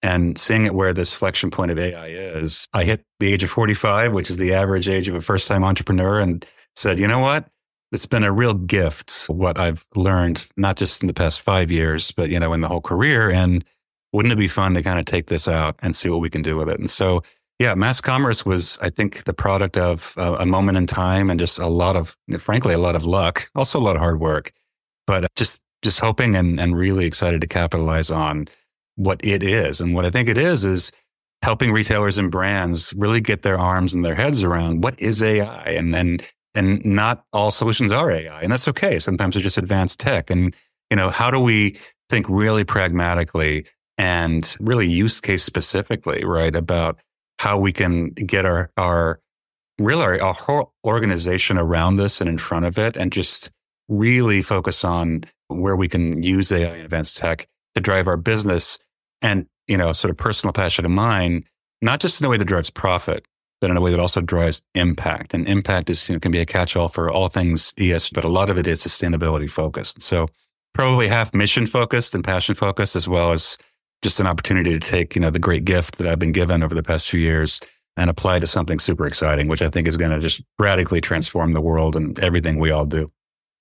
and 0.04 0.38
seeing 0.38 0.66
it 0.66 0.76
where 0.76 0.94
this 0.94 1.14
flexion 1.14 1.50
point 1.50 1.72
of 1.72 1.80
AI 1.80 2.08
is, 2.08 2.68
I 2.74 2.84
hit 2.84 3.06
the 3.20 3.32
age 3.32 3.44
of 3.44 3.50
45, 3.50 4.12
which 4.12 4.30
is 4.30 4.36
the 4.36 4.54
average 4.54 4.90
age 4.90 5.08
of 5.08 5.16
a 5.16 5.22
first 5.22 5.48
time 5.48 5.64
entrepreneur, 5.64 6.20
and 6.20 6.46
said, 6.76 7.00
you 7.00 7.08
know 7.08 7.20
what? 7.20 7.48
It's 7.94 8.06
been 8.06 8.24
a 8.24 8.32
real 8.32 8.54
gift 8.54 9.26
what 9.28 9.58
I've 9.58 9.86
learned, 9.96 10.50
not 10.58 10.76
just 10.76 11.02
in 11.02 11.08
the 11.08 11.14
past 11.14 11.40
five 11.42 11.72
years, 11.72 12.12
but 12.12 12.30
you 12.30 12.40
know, 12.40 12.52
in 12.52 12.62
the 12.62 12.68
whole 12.68 12.82
career. 12.82 13.32
And 13.32 13.64
wouldn't 14.12 14.34
it 14.34 14.38
be 14.38 14.48
fun 14.48 14.74
to 14.74 14.84
kind 14.84 15.00
of 15.00 15.06
take 15.06 15.28
this 15.28 15.48
out 15.48 15.76
and 15.80 15.96
see 15.96 16.10
what 16.10 16.20
we 16.20 16.30
can 16.30 16.42
do 16.42 16.58
with 16.58 16.70
it? 16.70 16.80
And 16.80 16.90
so, 16.90 17.24
yeah, 17.60 17.76
MAS 17.76 18.02
Commerce 18.02 18.46
was, 18.46 18.78
I 18.82 18.90
think, 18.90 19.24
the 19.26 19.34
product 19.34 19.78
of 19.78 20.14
uh, 20.18 20.38
a 20.40 20.46
moment 20.46 20.78
in 20.78 20.88
time 20.88 21.30
and 21.30 21.40
just 21.40 21.60
a 21.60 21.68
lot 21.68 21.96
of, 21.96 22.18
frankly, 22.40 22.74
a 22.74 22.80
lot 22.80 22.96
of 22.96 23.06
luck, 23.06 23.50
also 23.56 23.80
a 23.80 23.82
lot 23.82 23.96
of 23.96 24.02
hard 24.02 24.20
work 24.20 24.54
but 25.06 25.28
just 25.36 25.62
just 25.82 26.00
hoping 26.00 26.36
and, 26.36 26.60
and 26.60 26.78
really 26.78 27.06
excited 27.06 27.42
to 27.42 27.48
capitalize 27.48 28.10
on 28.10 28.48
what 28.96 29.20
it 29.24 29.44
is. 29.44 29.82
And 29.82 29.94
what 29.94 30.06
I 30.06 30.10
think 30.10 30.30
it 30.30 30.38
is 30.38 30.64
is 30.64 30.92
helping 31.42 31.74
retailers 31.74 32.18
and 32.18 32.32
brands 32.32 32.94
really 32.94 33.20
get 33.20 33.42
their 33.42 33.60
arms 33.60 33.94
and 33.94 34.06
their 34.06 34.16
heads 34.16 34.44
around 34.44 34.82
what 34.82 34.98
is 35.00 35.22
AI 35.22 35.64
and 35.66 35.94
and 35.96 36.24
and 36.56 36.86
not 36.86 37.26
all 37.34 37.52
solutions 37.52 37.92
are 37.92 38.12
AI. 38.12 38.42
And 38.42 38.52
that's 38.52 38.68
okay. 38.68 39.00
Sometimes 39.00 39.34
they're 39.34 39.44
just 39.44 39.58
advanced 39.58 40.00
tech. 40.00 40.30
And, 40.30 40.56
you 40.92 40.96
know, 40.96 41.10
how 41.10 41.32
do 41.32 41.40
we 41.40 41.78
think 42.10 42.28
really 42.30 42.64
pragmatically 42.64 43.66
and 43.98 44.56
really 44.60 44.88
use 44.88 45.20
case 45.20 45.44
specifically, 45.44 46.24
right, 46.24 46.56
about 46.56 47.00
how 47.44 47.58
we 47.58 47.74
can 47.74 48.12
get 48.12 48.46
our 48.46 48.72
our 48.78 49.20
really 49.78 50.02
our, 50.02 50.22
our 50.22 50.34
whole 50.34 50.74
organization 50.86 51.58
around 51.58 51.98
this 51.98 52.22
and 52.22 52.30
in 52.30 52.38
front 52.38 52.66
of 52.66 52.78
it 52.78 52.96
and 52.96 53.12
just 53.12 53.52
really 53.90 54.42
focus 54.42 54.86
on 54.86 55.26
where 55.50 55.76
we 55.76 55.90
can 55.90 56.24
use 56.24 56.54
AI 56.54 56.74
and 56.74 56.86
advanced 56.86 57.18
tech 57.18 57.46
to 57.76 57.82
drive 57.82 58.08
our 58.08 58.16
business 58.16 58.80
and, 59.22 59.46
you 59.68 59.76
know, 59.76 59.92
sort 59.92 60.10
of 60.10 60.16
personal 60.16 60.54
passion 60.54 60.86
of 60.86 60.92
mine, 60.92 61.44
not 61.82 62.00
just 62.00 62.22
in 62.22 62.26
a 62.26 62.30
way 62.30 62.38
that 62.38 62.46
drives 62.46 62.70
profit, 62.70 63.26
but 63.60 63.70
in 63.70 63.76
a 63.76 63.82
way 63.82 63.92
that 63.92 64.00
also 64.00 64.22
drives 64.22 64.62
impact. 64.74 65.34
And 65.34 65.46
impact 65.46 65.90
is, 65.90 66.08
you 66.08 66.16
know, 66.16 66.20
can 66.22 66.32
be 66.32 66.40
a 66.40 66.46
catch-all 66.46 66.88
for 66.88 67.12
all 67.12 67.28
things 67.28 67.74
ES, 67.78 68.10
but 68.12 68.24
a 68.24 68.30
lot 68.30 68.50
of 68.50 68.58
it 68.58 68.68
is 68.68 68.82
sustainability 68.82 69.52
focused. 69.52 70.02
So 70.02 70.30
probably 70.74 71.10
half 71.10 71.34
mission 71.34 71.68
focused 71.68 72.16
and 72.16 72.24
passion 72.24 72.56
focused, 72.56 72.96
as 72.96 73.06
well 73.06 73.34
as 73.34 73.58
just 74.04 74.20
an 74.20 74.28
opportunity 74.28 74.78
to 74.78 74.80
take, 74.80 75.16
you 75.16 75.22
know, 75.22 75.32
the 75.32 75.40
great 75.40 75.66
gift 75.66 75.98
that 75.98 76.08
I've 76.08 76.20
been 76.20 76.32
given 76.32 76.62
over 76.62 76.76
the 76.76 76.84
past 76.84 77.10
few 77.10 77.20
years 77.20 77.60
and 77.98 78.10
apply 78.10 78.40
to 78.40 78.48
something 78.48 78.80
super 78.80 79.08
exciting, 79.08 79.48
which 79.48 79.62
I 79.62 79.70
think 79.70 79.88
is 79.88 79.98
going 79.98 80.12
to 80.12 80.20
just 80.20 80.42
radically 80.60 81.02
transform 81.02 81.54
the 81.54 81.62
world 81.62 81.96
and 81.96 82.20
everything 82.20 82.60
we 82.60 82.72
all 82.72 82.86
do. 82.86 83.12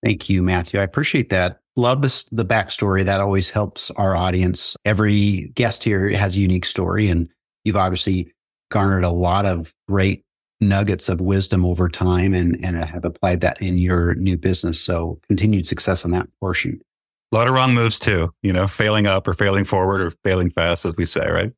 Thank 0.03 0.29
you, 0.29 0.43
Matthew. 0.43 0.81
I 0.81 0.83
appreciate 0.83 1.31
that. 1.31 1.61
Love 1.77 2.03
this, 2.03 2.25
the 2.33 2.45
backstory. 2.45 3.05
That 3.05 3.21
always 3.21 3.51
helps 3.51 3.91
our 3.93 4.17
audience. 4.17 4.77
Every 4.85 5.53
guest 5.55 5.85
here 5.85 6.11
has 6.11 6.37
a 6.37 6.41
unique 6.41 6.67
story, 6.67 7.09
and 7.09 7.29
you've 7.65 7.77
obviously 7.77 8.33
garnered 8.71 9.05
a 9.05 9.11
lot 9.11 9.47
of 9.47 9.73
great 9.89 10.25
nuggets 10.61 11.09
of 11.09 11.21
wisdom 11.21 11.65
over 11.65 11.89
time 11.89 12.35
and, 12.35 12.63
and 12.65 12.77
have 12.77 13.05
applied 13.05 13.41
that 13.43 13.61
in 13.61 13.79
your 13.79 14.15
new 14.15 14.37
business. 14.37 14.81
So 14.81 15.21
continued 15.29 15.67
success 15.67 16.05
on 16.05 16.11
that 16.13 16.29
portion. 16.41 16.81
A 17.33 17.35
lot 17.35 17.49
of 17.49 17.55
wrong 17.55 17.73
moves 17.73 17.99
too, 17.99 18.33
you 18.43 18.53
know, 18.53 18.69
failing 18.69 19.07
up 19.07 19.27
or 19.27 19.33
failing 19.33 19.65
forward 19.65 20.03
or 20.03 20.11
failing 20.23 20.51
fast, 20.51 20.85
as 20.85 20.95
we 20.97 21.07
say, 21.07 21.27
right? 21.29 21.53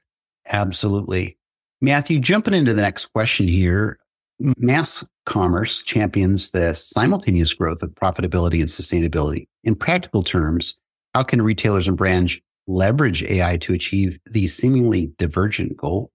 Absolutely. 0.47 1.37
Matthew, 1.81 2.21
jumping 2.21 2.55
into 2.55 2.73
the 2.73 2.82
next 2.82 3.06
question 3.06 3.49
here. 3.49 3.99
MAS 4.38 5.05
Commerce 5.26 5.82
champions 5.82 6.50
the 6.50 6.75
simultaneous 6.75 7.55
growth 7.55 7.82
of 7.82 7.91
profitability 7.91 8.61
and 8.61 8.69
sustainability. 8.69 9.47
In 9.62 9.75
practical 9.75 10.23
terms, 10.23 10.76
how 11.15 11.23
can 11.23 11.43
retailers 11.43 11.88
and 11.88 11.97
brands 11.97 12.38
leverage 12.67 13.23
AI 13.25 13.56
to 13.59 13.73
achieve 13.73 14.19
these 14.27 14.55
seemingly 14.55 15.12
divergent 15.19 15.77
goals? 15.77 16.11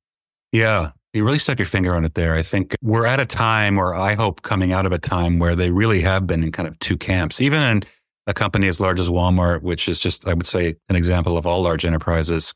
Yeah, 0.52 0.92
you 1.14 1.24
really 1.24 1.40
stuck 1.40 1.60
your 1.60 1.66
finger 1.66 1.96
on 1.96 2.06
it 2.06 2.14
there. 2.14 2.36
I 2.36 2.44
think 2.44 2.76
we're 2.82 3.06
at 3.06 3.20
a 3.20 3.26
time, 3.26 3.78
or 3.78 3.96
I 3.96 4.16
hope 4.16 4.42
coming 4.42 4.72
out 4.72 4.86
of 4.86 4.92
a 4.92 5.00
time 5.00 5.40
where 5.40 5.56
they 5.56 5.72
really 5.72 6.02
have 6.02 6.28
been 6.28 6.44
in 6.44 6.52
kind 6.52 6.68
of 6.68 6.78
two 6.80 6.98
camps. 6.98 7.42
Even 7.42 7.62
in 7.62 7.84
a 8.30 8.34
company 8.34 8.68
as 8.68 8.80
large 8.80 9.00
as 9.00 9.10
Walmart, 9.10 9.64
which 9.64 9.90
is 9.90 9.98
just, 9.98 10.28
I 10.28 10.34
would 10.34 10.46
say, 10.46 10.76
an 10.88 10.96
example 10.96 11.38
of 11.38 11.48
all 11.48 11.64
large 11.64 11.84
enterprises, 11.84 12.54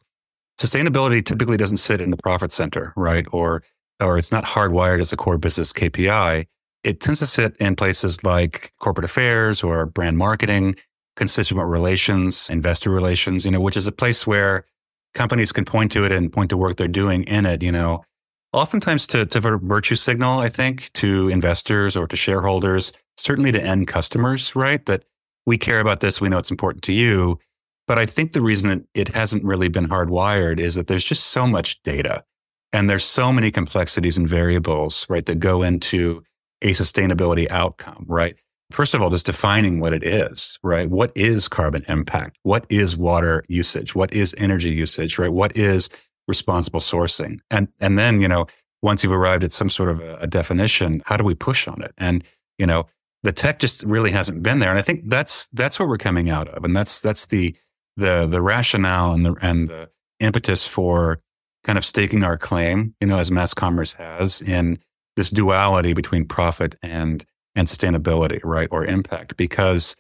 sustainability 0.61 1.25
typically 1.25 1.57
doesn't 1.57 1.77
sit 1.77 1.99
in 1.99 2.11
the 2.11 2.17
profit 2.17 2.51
center, 2.51 2.93
right? 2.95 3.25
Or 3.31 3.63
or 3.99 4.17
it's 4.17 4.31
not 4.31 4.43
hardwired 4.43 5.01
as 5.01 5.13
a 5.13 5.17
core 5.17 5.37
business 5.37 5.71
KPI, 5.71 6.45
it 6.83 6.99
tends 6.99 7.19
to 7.19 7.25
sit 7.25 7.55
in 7.57 7.75
places 7.75 8.23
like 8.23 8.73
corporate 8.79 9.05
affairs 9.05 9.63
or 9.63 9.85
brand 9.85 10.17
marketing, 10.17 10.75
constituent 11.15 11.69
relations, 11.69 12.49
investor 12.49 12.89
relations, 12.89 13.45
you 13.45 13.51
know, 13.51 13.61
which 13.61 13.77
is 13.77 13.87
a 13.87 13.91
place 13.91 14.27
where 14.27 14.65
companies 15.13 15.51
can 15.51 15.63
point 15.63 15.91
to 15.93 16.05
it 16.05 16.11
and 16.11 16.33
point 16.33 16.49
to 16.49 16.57
work 16.57 16.75
they're 16.75 16.87
doing 16.87 17.23
in 17.23 17.45
it, 17.45 17.63
you 17.63 17.71
know, 17.71 18.03
oftentimes 18.51 19.07
to, 19.07 19.25
to 19.25 19.39
virtue 19.39 19.95
signal, 19.95 20.39
I 20.39 20.49
think, 20.49 20.91
to 20.93 21.29
investors 21.29 21.95
or 21.95 22.07
to 22.07 22.15
shareholders, 22.15 22.93
certainly 23.15 23.51
to 23.51 23.61
end 23.61 23.87
customers, 23.87 24.55
right? 24.55 24.85
That 24.85 25.03
we 25.45 25.57
care 25.57 25.79
about 25.79 25.99
this. 25.99 26.21
We 26.21 26.29
know 26.29 26.37
it's 26.37 26.51
important 26.51 26.83
to 26.85 26.93
you. 26.93 27.39
But 27.85 27.99
I 27.99 28.05
think 28.05 28.31
the 28.31 28.41
reason 28.41 28.69
that 28.69 28.85
it 28.93 29.09
hasn't 29.09 29.43
really 29.43 29.67
been 29.67 29.89
hardwired 29.89 30.59
is 30.59 30.75
that 30.75 30.87
there's 30.87 31.03
just 31.03 31.27
so 31.27 31.45
much 31.45 31.81
data. 31.83 32.23
And 32.71 32.89
there's 32.89 33.03
so 33.03 33.31
many 33.31 33.51
complexities 33.51 34.17
and 34.17 34.27
variables, 34.27 35.05
right, 35.09 35.25
that 35.25 35.39
go 35.39 35.61
into 35.61 36.23
a 36.61 36.71
sustainability 36.71 37.49
outcome, 37.51 38.05
right? 38.07 38.35
First 38.71 38.93
of 38.93 39.01
all, 39.01 39.11
just 39.11 39.25
defining 39.27 39.79
what 39.79 39.93
it 39.93 40.03
is, 40.03 40.57
right? 40.63 40.89
What 40.89 41.11
is 41.13 41.47
carbon 41.47 41.85
impact? 41.87 42.37
What 42.41 42.65
is 42.69 42.97
water 42.97 43.43
usage? 43.47 43.93
What 43.93 44.11
is 44.13 44.33
energy 44.37 44.71
usage, 44.71 45.19
right? 45.19 45.31
What 45.31 45.55
is 45.55 45.89
responsible 46.27 46.79
sourcing? 46.79 47.39
And, 47.51 47.67
and 47.79 47.99
then, 47.99 48.21
you 48.21 48.27
know, 48.27 48.47
once 48.81 49.03
you've 49.03 49.13
arrived 49.13 49.43
at 49.43 49.51
some 49.51 49.69
sort 49.69 49.89
of 49.89 49.99
a, 49.99 50.15
a 50.21 50.27
definition, 50.27 51.03
how 51.05 51.17
do 51.17 51.23
we 51.23 51.35
push 51.35 51.67
on 51.67 51.83
it? 51.83 51.93
And, 51.97 52.23
you 52.57 52.65
know, 52.65 52.87
the 53.23 53.31
tech 53.31 53.59
just 53.59 53.83
really 53.83 54.11
hasn't 54.11 54.43
been 54.43 54.59
there. 54.59 54.69
And 54.69 54.79
I 54.79 54.81
think 54.81 55.09
that's, 55.09 55.47
that's 55.47 55.79
what 55.79 55.87
we're 55.87 55.97
coming 55.97 56.29
out 56.29 56.47
of. 56.49 56.63
And 56.63 56.75
that's, 56.75 56.99
that's 56.99 57.25
the, 57.25 57.55
the, 57.97 58.27
the 58.27 58.41
rationale 58.41 59.13
and 59.13 59.25
the, 59.25 59.35
and 59.41 59.69
the 59.69 59.89
impetus 60.19 60.67
for 60.67 61.21
kind 61.63 61.77
of 61.77 61.85
staking 61.85 62.23
our 62.23 62.37
claim, 62.37 62.95
you 62.99 63.07
know, 63.07 63.19
as 63.19 63.31
MAS 63.31 63.53
Commerce 63.53 63.93
has 63.93 64.41
in 64.41 64.79
this 65.15 65.29
duality 65.29 65.93
between 65.93 66.25
profit 66.25 66.75
and 66.81 67.25
and 67.55 67.67
sustainability, 67.67 68.39
right, 68.43 68.67
or 68.71 68.83
impact, 68.83 69.37
because 69.37 69.95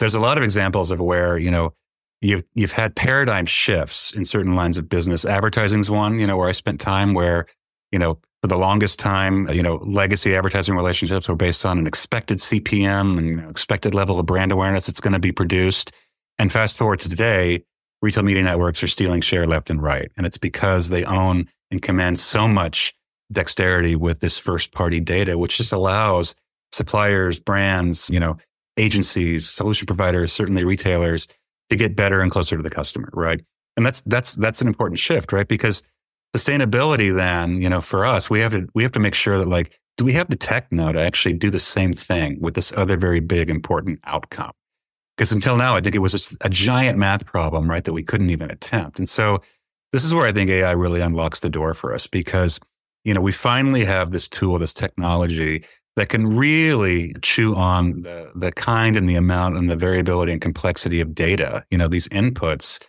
there's 0.00 0.14
a 0.14 0.20
lot 0.20 0.38
of 0.38 0.44
examples 0.44 0.90
of 0.90 1.00
where 1.00 1.38
you 1.38 1.50
know 1.50 1.72
you've 2.20 2.44
you've 2.54 2.72
had 2.72 2.96
paradigm 2.96 3.46
shifts 3.46 4.12
in 4.12 4.24
certain 4.24 4.54
lines 4.54 4.78
of 4.78 4.88
business. 4.88 5.24
Advertising's 5.24 5.88
one, 5.88 6.18
you 6.18 6.26
know, 6.26 6.36
where 6.36 6.48
I 6.48 6.52
spent 6.52 6.80
time 6.80 7.14
where 7.14 7.46
you 7.92 7.98
know 7.98 8.18
for 8.46 8.50
the 8.50 8.58
longest 8.58 9.00
time, 9.00 9.50
you 9.50 9.60
know, 9.60 9.80
legacy 9.82 10.36
advertising 10.36 10.76
relationships 10.76 11.28
were 11.28 11.34
based 11.34 11.66
on 11.66 11.78
an 11.78 11.86
expected 11.88 12.38
CPM 12.38 13.18
and 13.18 13.26
you 13.26 13.34
know, 13.34 13.50
expected 13.50 13.92
level 13.92 14.20
of 14.20 14.26
brand 14.26 14.52
awareness 14.52 14.86
that's 14.86 15.00
going 15.00 15.14
to 15.14 15.18
be 15.18 15.32
produced. 15.32 15.90
And 16.38 16.52
fast 16.52 16.76
forward 16.76 17.00
to 17.00 17.08
today, 17.08 17.64
retail 18.02 18.22
media 18.22 18.44
networks 18.44 18.84
are 18.84 18.86
stealing 18.86 19.20
share 19.20 19.48
left 19.48 19.68
and 19.68 19.82
right. 19.82 20.12
And 20.16 20.24
it's 20.24 20.38
because 20.38 20.90
they 20.90 21.04
own 21.04 21.48
and 21.72 21.82
command 21.82 22.20
so 22.20 22.46
much 22.46 22.94
dexterity 23.32 23.96
with 23.96 24.20
this 24.20 24.38
first 24.38 24.70
party 24.70 25.00
data, 25.00 25.36
which 25.36 25.56
just 25.56 25.72
allows 25.72 26.36
suppliers, 26.70 27.40
brands, 27.40 28.08
you 28.12 28.20
know, 28.20 28.36
agencies, 28.76 29.48
solution 29.48 29.86
providers, 29.86 30.32
certainly 30.32 30.62
retailers 30.62 31.26
to 31.70 31.74
get 31.74 31.96
better 31.96 32.20
and 32.20 32.30
closer 32.30 32.56
to 32.56 32.62
the 32.62 32.70
customer, 32.70 33.10
right? 33.12 33.40
And 33.76 33.84
that's 33.84 34.02
that's 34.02 34.34
that's 34.34 34.60
an 34.60 34.68
important 34.68 35.00
shift, 35.00 35.32
right? 35.32 35.48
Because 35.48 35.82
sustainability 36.36 37.14
then, 37.14 37.62
you 37.62 37.68
know, 37.68 37.80
for 37.80 38.04
us, 38.04 38.28
we 38.28 38.40
have 38.40 38.52
to 38.52 38.68
we 38.74 38.82
have 38.82 38.92
to 38.92 39.00
make 39.00 39.14
sure 39.14 39.38
that 39.38 39.48
like 39.48 39.80
do 39.96 40.04
we 40.04 40.12
have 40.12 40.28
the 40.28 40.36
tech 40.36 40.70
now 40.70 40.92
to 40.92 41.00
actually 41.00 41.32
do 41.32 41.50
the 41.50 41.58
same 41.60 41.94
thing 41.94 42.38
with 42.40 42.54
this 42.54 42.72
other 42.76 42.96
very 42.96 43.20
big 43.20 43.48
important 43.48 43.98
outcome? 44.04 44.52
Because 45.16 45.32
until 45.32 45.56
now, 45.56 45.74
I 45.74 45.80
think 45.80 45.94
it 45.94 46.00
was 46.00 46.36
a 46.42 46.50
giant 46.50 46.98
math 46.98 47.24
problem, 47.24 47.70
right, 47.70 47.82
that 47.84 47.94
we 47.94 48.02
couldn't 48.02 48.28
even 48.28 48.50
attempt. 48.50 48.98
And 48.98 49.08
so 49.08 49.40
this 49.92 50.04
is 50.04 50.12
where 50.12 50.26
I 50.26 50.32
think 50.32 50.50
AI 50.50 50.72
really 50.72 51.00
unlocks 51.00 51.40
the 51.40 51.48
door 51.48 51.72
for 51.72 51.94
us 51.94 52.06
because, 52.06 52.60
you 53.04 53.14
know, 53.14 53.22
we 53.22 53.32
finally 53.32 53.86
have 53.86 54.10
this 54.10 54.28
tool, 54.28 54.58
this 54.58 54.74
technology 54.74 55.64
that 55.96 56.10
can 56.10 56.36
really 56.36 57.14
chew 57.22 57.54
on 57.54 58.02
the, 58.02 58.30
the 58.34 58.52
kind 58.52 58.98
and 58.98 59.08
the 59.08 59.14
amount 59.14 59.56
and 59.56 59.70
the 59.70 59.76
variability 59.76 60.32
and 60.32 60.42
complexity 60.42 61.00
of 61.00 61.14
data, 61.14 61.64
you 61.70 61.78
know, 61.78 61.88
these 61.88 62.08
inputs 62.08 62.84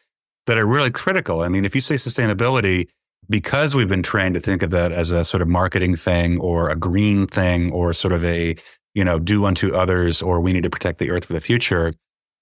that 0.47 0.57
are 0.57 0.65
really 0.65 0.91
critical. 0.91 1.41
I 1.41 1.47
mean, 1.47 1.63
if 1.63 1.73
you 1.73 1.79
say 1.79 1.95
sustainability, 1.95 2.89
because 3.29 3.75
we've 3.75 3.87
been 3.87 4.03
trained 4.03 4.35
to 4.35 4.41
think 4.41 4.63
of 4.63 4.71
that 4.71 4.91
as 4.91 5.11
a 5.11 5.25
sort 5.25 5.41
of 5.41 5.47
marketing 5.47 5.95
thing 5.95 6.39
or 6.39 6.69
a 6.69 6.75
green 6.75 7.27
thing 7.27 7.71
or 7.71 7.93
sort 7.93 8.13
of 8.13 8.23
a, 8.23 8.55
you 8.93 9.03
know, 9.03 9.19
do 9.19 9.45
unto 9.45 9.75
others 9.75 10.21
or 10.21 10.39
we 10.39 10.53
need 10.53 10.63
to 10.63 10.69
protect 10.69 10.99
the 10.99 11.09
earth 11.09 11.25
for 11.25 11.33
the 11.33 11.41
future, 11.41 11.93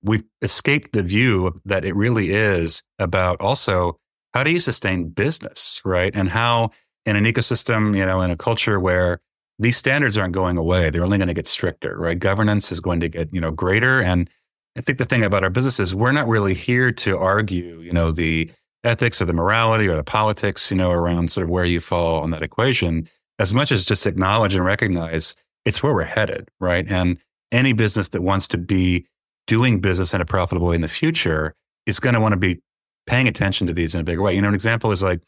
we've 0.03 0.23
escaped 0.41 0.93
the 0.93 1.03
view 1.03 1.59
that 1.65 1.83
it 1.83 1.95
really 1.95 2.31
is 2.31 2.83
about 2.99 3.39
also 3.41 3.97
how 4.33 4.43
do 4.43 4.51
you 4.51 4.59
sustain 4.59 5.09
business, 5.09 5.81
right? 5.85 6.11
And 6.13 6.29
how 6.29 6.71
in 7.05 7.15
an 7.15 7.23
ecosystem, 7.23 7.97
you 7.97 8.05
know, 8.05 8.21
in 8.21 8.31
a 8.31 8.37
culture 8.37 8.79
where 8.79 9.19
these 9.59 9.77
standards 9.77 10.17
aren't 10.17 10.33
going 10.33 10.57
away, 10.57 10.89
they're 10.89 11.03
only 11.03 11.17
going 11.17 11.29
to 11.29 11.33
get 11.33 11.47
stricter, 11.47 11.97
right? 11.97 12.19
Governance 12.19 12.71
is 12.71 12.79
going 12.79 12.99
to 12.99 13.07
get, 13.07 13.33
you 13.33 13.39
know, 13.39 13.51
greater. 13.51 14.01
And 14.01 14.29
I 14.77 14.81
think 14.81 14.97
the 14.97 15.05
thing 15.05 15.23
about 15.23 15.43
our 15.43 15.49
business 15.49 15.79
is 15.79 15.95
we're 15.95 16.11
not 16.11 16.27
really 16.27 16.53
here 16.53 16.91
to 16.91 17.17
argue, 17.17 17.79
you 17.79 17.93
know, 17.93 18.11
the 18.11 18.51
ethics 18.85 19.21
or 19.21 19.25
the 19.25 19.33
morality 19.33 19.87
or 19.87 19.95
the 19.95 20.03
politics, 20.03 20.71
you 20.71 20.77
know, 20.77 20.91
around 20.91 21.31
sort 21.31 21.43
of 21.43 21.49
where 21.49 21.65
you 21.65 21.81
fall 21.81 22.21
on 22.21 22.31
that 22.31 22.43
equation, 22.43 23.09
as 23.39 23.53
much 23.53 23.71
as 23.71 23.83
just 23.83 24.05
acknowledge 24.05 24.55
and 24.55 24.63
recognize 24.63 25.35
it's 25.65 25.81
where 25.81 25.93
we're 25.93 26.03
headed, 26.03 26.49
right? 26.59 26.85
And 26.87 27.17
any 27.51 27.73
business 27.73 28.09
that 28.09 28.21
wants 28.21 28.47
to 28.49 28.57
be 28.57 29.05
doing 29.47 29.81
business 29.81 30.13
in 30.13 30.21
a 30.21 30.25
profitable 30.25 30.67
way 30.67 30.75
in 30.75 30.81
the 30.81 30.87
future 30.87 31.53
is 31.85 31.99
going 31.99 32.13
to 32.13 32.21
want 32.21 32.33
to 32.33 32.37
be 32.39 32.61
paying 33.07 33.27
attention 33.27 33.67
to 33.67 33.73
these 33.73 33.93
in 33.93 34.01
a 34.01 34.03
bigger 34.03 34.21
way. 34.21 34.35
You 34.35 34.41
know, 34.41 34.47
an 34.47 34.53
example 34.53 34.91
is 34.91 35.03
like 35.03 35.21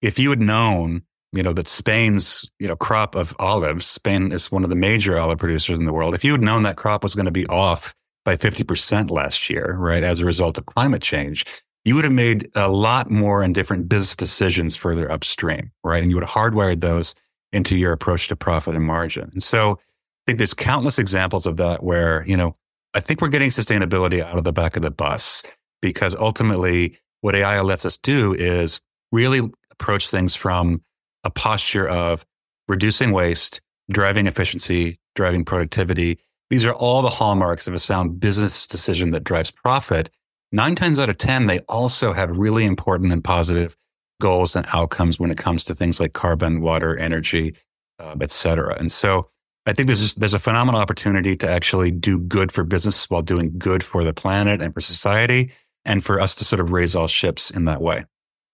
if 0.00 0.18
you 0.18 0.30
had 0.30 0.40
known, 0.40 1.02
you 1.32 1.42
know, 1.42 1.52
that 1.52 1.68
Spain's, 1.68 2.50
you 2.58 2.68
know, 2.68 2.76
crop 2.76 3.14
of 3.14 3.34
olives, 3.38 3.86
Spain 3.86 4.32
is 4.32 4.52
one 4.52 4.64
of 4.64 4.70
the 4.70 4.76
major 4.76 5.18
olive 5.18 5.38
producers 5.38 5.78
in 5.78 5.86
the 5.86 5.92
world. 5.92 6.14
If 6.14 6.24
you 6.24 6.32
had 6.32 6.42
known 6.42 6.62
that 6.64 6.76
crop 6.76 7.02
was 7.02 7.14
going 7.14 7.26
to 7.26 7.32
be 7.32 7.46
off 7.46 7.94
by 8.24 8.36
50% 8.36 9.10
last 9.10 9.48
year, 9.48 9.76
right, 9.78 10.02
as 10.02 10.20
a 10.20 10.24
result 10.24 10.58
of 10.58 10.66
climate 10.66 11.02
change, 11.02 11.44
you 11.84 11.94
would 11.94 12.04
have 12.04 12.12
made 12.12 12.50
a 12.54 12.68
lot 12.68 13.10
more 13.10 13.42
and 13.42 13.54
different 13.54 13.88
business 13.88 14.14
decisions 14.14 14.76
further 14.76 15.10
upstream, 15.10 15.72
right? 15.82 16.02
And 16.02 16.10
you 16.10 16.16
would 16.16 16.24
have 16.24 16.30
hardwired 16.30 16.80
those 16.80 17.14
into 17.52 17.76
your 17.76 17.92
approach 17.92 18.28
to 18.28 18.36
profit 18.36 18.74
and 18.74 18.84
margin. 18.84 19.30
And 19.32 19.42
so 19.42 19.72
I 19.72 19.78
think 20.26 20.38
there's 20.38 20.54
countless 20.54 20.98
examples 20.98 21.46
of 21.46 21.56
that 21.56 21.82
where, 21.82 22.24
you 22.26 22.36
know, 22.36 22.56
I 22.94 23.00
think 23.00 23.20
we're 23.20 23.28
getting 23.28 23.50
sustainability 23.50 24.22
out 24.22 24.38
of 24.38 24.44
the 24.44 24.52
back 24.52 24.76
of 24.76 24.82
the 24.82 24.90
bus 24.90 25.42
because 25.80 26.14
ultimately 26.14 26.98
what 27.20 27.34
AI 27.34 27.60
lets 27.60 27.84
us 27.84 27.96
do 27.96 28.34
is 28.34 28.80
really 29.10 29.50
approach 29.70 30.08
things 30.08 30.36
from 30.36 30.82
a 31.24 31.30
posture 31.30 31.88
of 31.88 32.24
reducing 32.68 33.12
waste, 33.12 33.60
driving 33.90 34.26
efficiency, 34.26 34.98
driving 35.14 35.44
productivity. 35.44 36.18
These 36.50 36.64
are 36.64 36.74
all 36.74 37.02
the 37.02 37.10
hallmarks 37.10 37.66
of 37.66 37.74
a 37.74 37.78
sound 37.78 38.20
business 38.20 38.66
decision 38.66 39.10
that 39.10 39.24
drives 39.24 39.50
profit 39.50 40.10
nine 40.52 40.74
times 40.74 40.98
out 40.98 41.08
of 41.08 41.18
10, 41.18 41.46
they 41.46 41.60
also 41.60 42.12
have 42.12 42.30
really 42.36 42.64
important 42.64 43.12
and 43.12 43.24
positive 43.24 43.76
goals 44.20 44.54
and 44.54 44.66
outcomes 44.72 45.18
when 45.18 45.30
it 45.30 45.38
comes 45.38 45.64
to 45.64 45.74
things 45.74 45.98
like 45.98 46.12
carbon, 46.12 46.60
water, 46.60 46.96
energy, 46.96 47.56
uh, 47.98 48.14
et 48.20 48.30
cetera. 48.30 48.76
And 48.78 48.92
so 48.92 49.28
I 49.66 49.72
think 49.72 49.88
there's, 49.88 50.14
there's 50.14 50.34
a 50.34 50.38
phenomenal 50.38 50.80
opportunity 50.80 51.36
to 51.36 51.50
actually 51.50 51.90
do 51.90 52.18
good 52.18 52.52
for 52.52 52.64
business 52.64 53.08
while 53.10 53.22
doing 53.22 53.58
good 53.58 53.82
for 53.82 54.04
the 54.04 54.12
planet 54.12 54.60
and 54.60 54.72
for 54.74 54.80
society, 54.80 55.52
and 55.84 56.04
for 56.04 56.20
us 56.20 56.34
to 56.36 56.44
sort 56.44 56.60
of 56.60 56.70
raise 56.70 56.94
all 56.94 57.08
ships 57.08 57.50
in 57.50 57.64
that 57.64 57.80
way. 57.80 58.04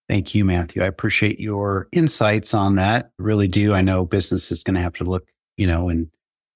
Thank 0.07 0.33
you, 0.33 0.43
Matthew. 0.43 0.81
I 0.81 0.87
appreciate 0.87 1.39
your 1.39 1.87
insights 1.91 2.55
on 2.55 2.75
that. 2.75 3.11
Really 3.19 3.47
do. 3.47 3.75
I 3.75 3.81
know 3.81 4.05
business 4.05 4.51
is 4.51 4.63
going 4.63 4.75
to 4.75 4.81
have 4.81 4.93
to 4.93 5.03
look, 5.03 5.27
you 5.55 5.67
know, 5.67 5.89
in 5.89 6.09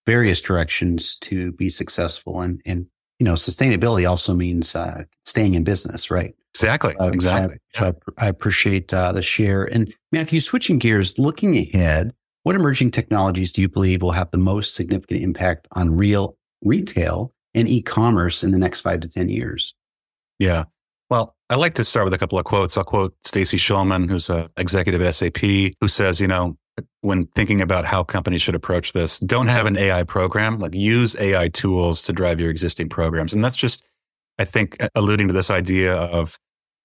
various 0.08 0.42
directions 0.42 1.18
to 1.20 1.52
be 1.52 1.70
successful 1.70 2.42
and, 2.42 2.62
and 2.66 2.88
you 3.20 3.26
know, 3.26 3.34
sustainability 3.34 4.10
also 4.10 4.34
means 4.34 4.76
uh, 4.76 5.04
staying 5.24 5.56
in 5.56 5.64
business, 5.64 6.12
right? 6.12 6.36
Exactly. 6.54 6.96
Uh, 6.98 7.08
exactly. 7.08 7.56
I, 7.76 7.78
so 7.78 7.96
I, 8.18 8.26
I 8.26 8.28
appreciate 8.28 8.94
uh, 8.94 9.12
the 9.12 9.22
share. 9.22 9.64
And 9.66 9.94
Matthew, 10.12 10.40
switching 10.40 10.78
gears, 10.78 11.18
looking 11.18 11.58
ahead, 11.58 12.14
what 12.44 12.56
emerging 12.56 12.92
technologies 12.92 13.52
do 13.52 13.62
you 13.62 13.70
believe 13.70 14.02
will 14.02 14.12
have 14.12 14.30
the 14.32 14.38
most 14.38 14.76
significant 14.76 15.22
impact 15.24 15.68
on 15.72 15.96
real 15.96 16.38
retail 16.64 17.34
and 17.54 17.68
e-commerce 17.68 18.44
in 18.44 18.52
the 18.52 18.58
next 18.58 18.82
five 18.82 19.00
to 19.02 19.08
ten 19.08 19.30
years? 19.30 19.74
Yeah. 20.40 20.66
Well, 21.10 21.36
I 21.50 21.56
like 21.56 21.76
to 21.76 21.84
start 21.84 22.06
with 22.06 22.14
a 22.14 22.18
couple 22.18 22.40
of 22.40 22.46
quotes. 22.46 22.78
I'll 22.78 22.84
quote 22.84 23.16
Stacy 23.24 23.58
Shulman, 23.58 24.10
who's 24.10 24.30
an 24.30 24.50
executive 24.58 25.02
at 25.02 25.14
SAP, 25.14 25.38
who 25.38 25.88
says, 25.88 26.20
you 26.20 26.28
know, 26.28 26.58
when 27.02 27.28
thinking 27.28 27.62
about 27.62 27.86
how 27.86 28.04
companies 28.04 28.42
should 28.42 28.56
approach 28.56 28.94
this, 28.94 29.20
don't 29.20 29.48
have 29.48 29.66
an 29.66 29.78
AI 29.78 30.04
program, 30.04 30.60
like 30.60 30.74
use 30.74 31.16
AI 31.20 31.50
tools 31.50 32.02
to 32.04 32.14
drive 32.14 32.40
your 32.40 32.50
existing 32.50 32.90
programs. 32.90 33.34
And 33.34 33.44
that's 33.44 33.56
just, 33.56 33.84
I 34.40 34.46
think, 34.46 34.78
alluding 34.96 35.28
to 35.28 35.34
this 35.34 35.52
idea 35.52 35.94
of 35.96 36.40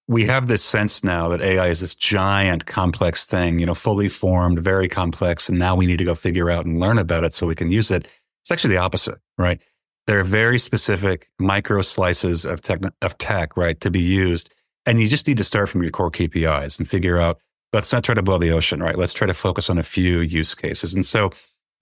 we 0.08 0.24
have 0.24 0.48
this 0.48 0.64
sense 0.64 1.04
now 1.04 1.28
that 1.28 1.42
AI 1.42 1.68
is 1.68 1.80
this 1.80 1.94
giant, 1.94 2.66
complex 2.66 3.26
thing, 3.26 3.58
you 3.58 3.66
know, 3.66 3.74
fully 3.74 4.08
formed, 4.08 4.58
very 4.58 4.88
complex. 4.88 5.48
And 5.48 5.58
now 5.58 5.76
we 5.76 5.86
need 5.86 5.98
to 5.98 6.04
go 6.04 6.14
figure 6.14 6.50
out 6.50 6.64
and 6.64 6.80
learn 6.80 6.98
about 6.98 7.24
it 7.24 7.34
so 7.34 7.46
we 7.46 7.54
can 7.54 7.70
use 7.70 7.90
it. 7.90 8.08
It's 8.42 8.50
actually 8.50 8.74
the 8.74 8.80
opposite, 8.80 9.18
right? 9.36 9.60
There 10.06 10.18
are 10.18 10.24
very 10.24 10.58
specific 10.58 11.28
micro 11.38 11.82
slices 11.82 12.46
of 12.46 12.62
tech, 12.62 12.80
of 13.02 13.18
tech, 13.18 13.56
right, 13.56 13.78
to 13.82 13.90
be 13.90 14.00
used. 14.00 14.50
And 14.86 15.00
you 15.00 15.08
just 15.08 15.28
need 15.28 15.36
to 15.36 15.44
start 15.44 15.68
from 15.68 15.82
your 15.82 15.90
core 15.90 16.10
KPIs 16.10 16.78
and 16.78 16.88
figure 16.88 17.18
out 17.18 17.38
let's 17.72 17.92
not 17.92 18.04
try 18.04 18.14
to 18.14 18.22
boil 18.22 18.38
the 18.38 18.52
ocean, 18.52 18.82
right? 18.82 18.96
Let's 18.96 19.12
try 19.12 19.26
to 19.26 19.34
focus 19.34 19.68
on 19.68 19.78
a 19.78 19.82
few 19.82 20.20
use 20.20 20.54
cases. 20.54 20.94
And 20.94 21.04
so 21.04 21.30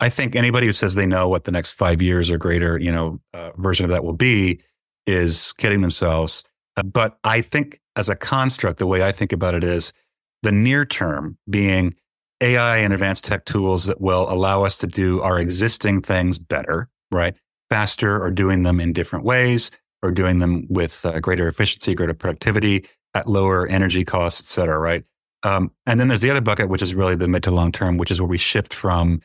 I 0.01 0.09
think 0.09 0.37
anybody 0.37 0.67
who 0.67 0.73
says 0.73 0.95
they 0.95 1.07
know 1.07 1.29
what 1.29 1.45
the 1.45 1.53
next 1.53 1.73
five 1.73 2.03
years 2.03 2.31
or 2.31 2.39
greater, 2.39 2.79
you 2.79 2.93
know, 2.93 3.21
uh, 3.33 3.53
version 3.57 3.85
of 3.85 3.91
that 3.91 4.05
will 4.05 4.13
be 4.13 4.61
is 5.07 5.53
kidding 5.55 5.81
themselves. 5.81 6.45
Uh, 6.77 6.83
but 6.83 7.19
I 7.25 7.41
think 7.41 7.81
as 7.95 8.09
a 8.09 8.17
construct, 8.17 8.79
the 8.79 8.87
way 8.87 9.03
I 9.03 9.13
think 9.13 9.33
about 9.33 9.55
it 9.55 9.65
is 9.65 9.93
the 10.43 10.53
near 10.53 10.85
term 10.85 11.39
being 11.49 11.95
AI 12.43 12.79
and 12.79 12.93
advanced 12.93 13.25
tech 13.25 13.47
tools 13.47 13.87
that 13.87 14.01
will 14.01 14.31
allow 14.31 14.65
us 14.65 14.77
to 14.79 14.87
do 14.87 15.23
our 15.23 15.39
existing 15.39 16.03
things 16.03 16.39
better, 16.39 16.91
right? 17.11 17.39
Faster 17.71 18.23
or 18.23 18.31
doing 18.31 18.63
them 18.63 18.81
in 18.81 18.93
different 18.93 19.25
ways 19.25 19.71
or 20.03 20.11
doing 20.11 20.41
them 20.41 20.67
with 20.69 21.07
uh, 21.07 21.19
greater 21.21 21.49
efficiency, 21.49 21.95
greater 21.95 22.13
productivity 22.13 22.87
at 23.15 23.27
lower 23.27 23.67
energy 23.67 24.05
costs, 24.05 24.41
et 24.41 24.45
cetera, 24.45 24.79
right? 24.79 25.05
Um, 25.43 25.71
and 25.87 26.01
then 26.01 26.09
there's 26.09 26.23
the 26.23 26.31
other 26.31 26.41
bucket, 26.41 26.69
which 26.69 26.83
is 26.83 26.95
really 26.95 27.15
the 27.15 27.29
mid 27.29 27.43
to 27.45 27.51
long 27.51 27.73
term, 27.73 27.99
which 27.99 28.11
is 28.11 28.21
where 28.21 28.29
we 28.29 28.39
shift 28.39 28.75
from, 28.75 29.21